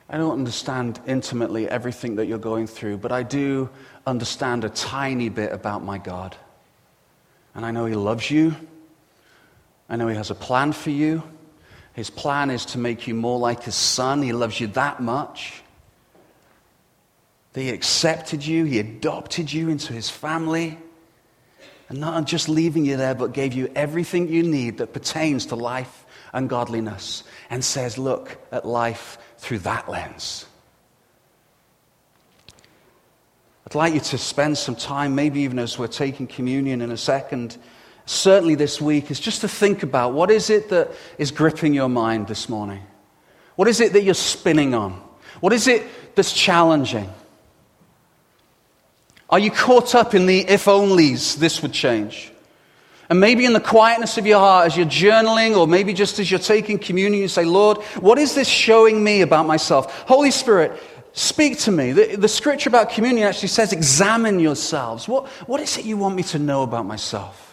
I 0.10 0.18
don't 0.18 0.34
understand 0.34 1.00
intimately 1.08 1.70
everything 1.70 2.18
that 2.18 2.28
you're 2.28 2.38
going 2.38 2.68
through, 2.68 2.98
but 2.98 3.14
I 3.14 3.24
do 3.24 3.70
understand 4.06 4.66
a 4.66 4.70
tiny 4.70 5.30
bit 5.30 5.54
about 5.54 5.84
my 5.84 5.98
God. 5.98 6.36
And 7.56 7.66
I 7.66 7.72
know 7.72 7.86
He 7.86 7.96
loves 7.96 8.30
you. 8.30 8.56
I 9.92 9.98
know 9.98 10.08
He 10.08 10.16
has 10.16 10.32
a 10.32 10.36
plan 10.36 10.72
for 10.72 10.90
you. 10.90 11.22
His 11.94 12.10
plan 12.10 12.50
is 12.50 12.64
to 12.68 12.78
make 12.80 13.08
you 13.08 13.14
more 13.14 13.38
like 13.38 13.64
His 13.64 13.76
Son. 13.76 14.22
He 14.22 14.32
loves 14.32 14.60
you 14.60 14.68
that 14.68 15.02
much. 15.02 15.62
That 17.52 17.62
He 17.62 17.70
accepted 17.70 18.46
you, 18.46 18.64
He 18.64 18.80
adopted 18.80 19.52
you 19.52 19.68
into 19.68 19.92
His 19.92 20.10
family. 20.10 20.78
And 21.90 22.00
not 22.00 22.24
just 22.26 22.48
leaving 22.48 22.86
you 22.86 22.96
there, 22.96 23.14
but 23.14 23.34
gave 23.34 23.52
you 23.52 23.70
everything 23.76 24.30
you 24.30 24.44
need 24.44 24.78
that 24.78 24.94
pertains 24.94 25.48
to 25.48 25.58
life 25.58 26.06
and 26.32 26.48
godliness. 26.48 27.24
And 27.50 27.64
says, 27.64 27.98
look 27.98 28.38
at 28.54 28.66
life 28.66 29.18
through 29.40 29.60
that 29.60 29.90
lens. 29.90 30.46
I'd 33.68 33.76
like 33.76 33.94
you 33.94 34.00
to 34.00 34.18
spend 34.18 34.58
some 34.58 34.76
time, 34.76 35.16
maybe 35.16 35.42
even 35.42 35.60
as 35.60 35.78
we're 35.78 35.88
taking 35.88 36.28
communion 36.28 36.82
in 36.82 36.92
a 36.92 36.98
second, 36.98 37.58
certainly 38.12 38.56
this 38.56 38.82
week, 38.82 39.10
is 39.10 39.20
just 39.20 39.42
to 39.42 39.48
think 39.48 39.84
about 39.84 40.14
what 40.14 40.30
is 40.30 40.50
it 40.50 40.70
that 40.70 40.92
is 41.18 41.32
gripping 41.32 41.74
your 41.74 41.90
mind 41.90 42.28
this 42.28 42.50
morning? 42.50 42.84
What 43.56 43.68
is 43.68 43.80
it 43.80 43.94
that 43.94 44.04
you're 44.04 44.14
spinning 44.14 44.74
on? 44.74 44.94
What 45.40 45.54
is 45.54 45.68
it 45.68 45.84
that's 46.16 46.34
challenging? 46.34 47.10
Are 49.30 49.40
you 49.40 49.50
caught 49.50 49.96
up 49.96 50.14
in 50.14 50.26
the 50.26 50.40
if 50.40 50.66
onlys 50.66 51.38
this 51.38 51.62
would 51.62 51.72
change? 51.72 52.32
And 53.10 53.20
maybe 53.20 53.46
in 53.46 53.54
the 53.54 53.60
quietness 53.60 54.18
of 54.18 54.26
your 54.26 54.40
heart, 54.40 54.68
as 54.68 54.78
you're 54.78 54.86
journaling, 54.86 55.58
or 55.58 55.68
maybe 55.68 55.94
just 55.94 56.20
as 56.20 56.30
you're 56.30 56.40
taking 56.40 56.80
communion, 56.80 57.22
you 57.22 57.28
say, 57.28 57.44
Lord, 57.44 57.78
what 58.00 58.18
is 58.18 58.36
this 58.36 58.48
showing 58.48 59.04
me 59.04 59.22
about 59.22 59.46
myself? 59.46 60.08
Holy 60.08 60.32
Spirit, 60.32 60.82
speak 61.12 61.60
to 61.60 61.72
me. 61.72 61.92
The, 61.92 62.16
the 62.16 62.30
scripture 62.30 62.70
about 62.70 62.90
communion 62.90 63.28
actually 63.28 63.50
says, 63.50 63.74
examine 63.74 64.40
yourselves. 64.40 65.10
What, 65.10 65.28
what 65.48 65.60
is 65.60 65.78
it 65.78 65.86
you 65.86 65.98
want 65.98 66.16
me 66.16 66.24
to 66.24 66.40
know 66.40 66.64
about 66.64 66.86
myself? 66.86 67.51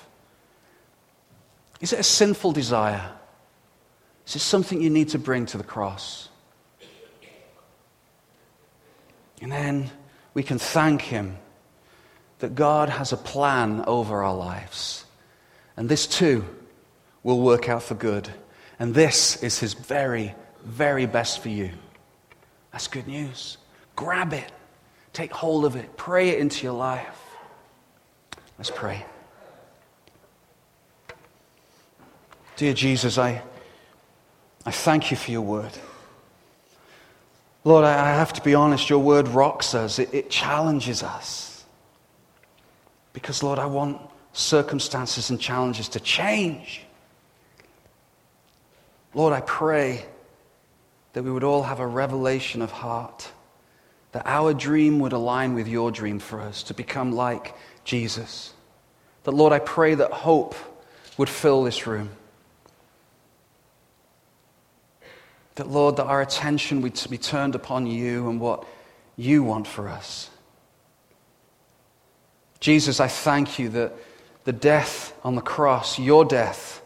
Is 1.80 1.92
it 1.92 2.00
a 2.00 2.04
sinful 2.04 2.52
desire? 2.52 3.12
Is 4.26 4.36
it 4.36 4.40
something 4.40 4.80
you 4.82 4.90
need 4.90 5.10
to 5.10 5.18
bring 5.18 5.46
to 5.46 5.58
the 5.58 5.64
cross? 5.64 6.28
And 9.40 9.52
then 9.52 9.90
we 10.34 10.42
can 10.42 10.58
thank 10.58 11.02
Him 11.02 11.38
that 12.40 12.54
God 12.54 12.88
has 12.88 13.12
a 13.12 13.16
plan 13.16 13.84
over 13.86 14.22
our 14.22 14.34
lives. 14.34 15.04
And 15.76 15.88
this 15.88 16.06
too 16.06 16.44
will 17.22 17.40
work 17.40 17.68
out 17.68 17.82
for 17.82 17.94
good. 17.94 18.28
And 18.78 18.94
this 18.94 19.42
is 19.42 19.58
His 19.58 19.74
very, 19.74 20.34
very 20.64 21.06
best 21.06 21.40
for 21.40 21.48
you. 21.48 21.70
That's 22.72 22.88
good 22.88 23.06
news. 23.06 23.58
Grab 23.96 24.32
it, 24.32 24.52
take 25.12 25.32
hold 25.32 25.64
of 25.64 25.76
it, 25.76 25.96
pray 25.96 26.30
it 26.30 26.38
into 26.38 26.64
your 26.64 26.74
life. 26.74 27.18
Let's 28.58 28.70
pray. 28.70 29.04
Dear 32.58 32.74
Jesus, 32.74 33.18
I, 33.18 33.40
I 34.66 34.72
thank 34.72 35.12
you 35.12 35.16
for 35.16 35.30
your 35.30 35.42
word. 35.42 35.70
Lord, 37.62 37.84
I 37.84 38.08
have 38.14 38.32
to 38.32 38.42
be 38.42 38.52
honest, 38.52 38.90
your 38.90 38.98
word 38.98 39.28
rocks 39.28 39.76
us, 39.76 40.00
it, 40.00 40.12
it 40.12 40.28
challenges 40.28 41.04
us. 41.04 41.64
Because, 43.12 43.44
Lord, 43.44 43.60
I 43.60 43.66
want 43.66 44.00
circumstances 44.32 45.30
and 45.30 45.40
challenges 45.40 45.88
to 45.90 46.00
change. 46.00 46.82
Lord, 49.14 49.32
I 49.32 49.40
pray 49.42 50.04
that 51.12 51.22
we 51.22 51.30
would 51.30 51.44
all 51.44 51.62
have 51.62 51.78
a 51.78 51.86
revelation 51.86 52.60
of 52.60 52.72
heart, 52.72 53.30
that 54.10 54.26
our 54.26 54.52
dream 54.52 54.98
would 54.98 55.12
align 55.12 55.54
with 55.54 55.68
your 55.68 55.92
dream 55.92 56.18
for 56.18 56.40
us 56.40 56.64
to 56.64 56.74
become 56.74 57.12
like 57.12 57.54
Jesus. 57.84 58.52
That, 59.22 59.30
Lord, 59.30 59.52
I 59.52 59.60
pray 59.60 59.94
that 59.94 60.10
hope 60.10 60.56
would 61.18 61.28
fill 61.28 61.62
this 61.62 61.86
room. 61.86 62.10
That, 65.58 65.68
Lord, 65.68 65.96
that 65.96 66.04
our 66.04 66.22
attention 66.22 66.82
would 66.82 67.04
be 67.10 67.18
turned 67.18 67.56
upon 67.56 67.88
you 67.88 68.30
and 68.30 68.40
what 68.40 68.64
you 69.16 69.42
want 69.42 69.66
for 69.66 69.88
us. 69.88 70.30
Jesus, 72.60 73.00
I 73.00 73.08
thank 73.08 73.58
you 73.58 73.68
that 73.70 73.92
the 74.44 74.52
death 74.52 75.12
on 75.24 75.34
the 75.34 75.42
cross, 75.42 75.98
your 75.98 76.24
death, 76.24 76.80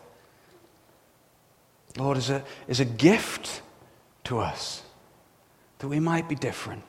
Lord, 1.98 2.16
is 2.16 2.30
a, 2.30 2.42
is 2.66 2.80
a 2.80 2.87
gift 2.87 3.61
to 4.24 4.38
us 4.38 4.82
that 5.80 5.88
we 5.88 6.00
might 6.00 6.26
be 6.26 6.35
different, 6.35 6.82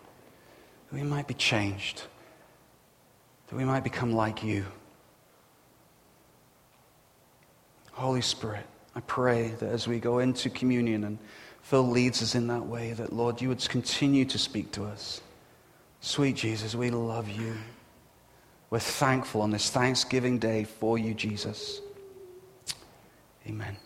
that 0.89 0.95
we 0.95 1.03
might 1.03 1.27
be 1.27 1.33
changed, 1.33 2.03
that 3.49 3.57
we 3.57 3.65
might 3.65 3.83
become 3.83 4.13
like 4.13 4.41
you. 4.41 4.65
Holy 7.91 8.21
Spirit, 8.21 8.65
I 8.95 9.01
pray 9.01 9.49
that 9.59 9.67
as 9.67 9.85
we 9.85 9.99
go 9.99 10.19
into 10.19 10.49
communion 10.49 11.03
and 11.03 11.17
Phil 11.63 11.87
leads 11.89 12.21
us 12.21 12.35
in 12.35 12.47
that 12.47 12.65
way, 12.65 12.91
that, 12.93 13.13
Lord, 13.13 13.41
you 13.41 13.49
would 13.49 13.67
continue 13.67 14.25
to 14.25 14.37
speak 14.37 14.71
to 14.73 14.83
us. 14.83 15.21
Sweet 16.01 16.35
Jesus, 16.35 16.75
we 16.75 16.91
love 16.91 17.29
you. 17.29 17.55
We're 18.69 18.79
thankful 18.79 19.41
on 19.41 19.51
this 19.51 19.69
Thanksgiving 19.69 20.39
day 20.39 20.65
for 20.65 20.97
you, 20.97 21.13
Jesus. 21.13 21.81
Amen. 23.47 23.77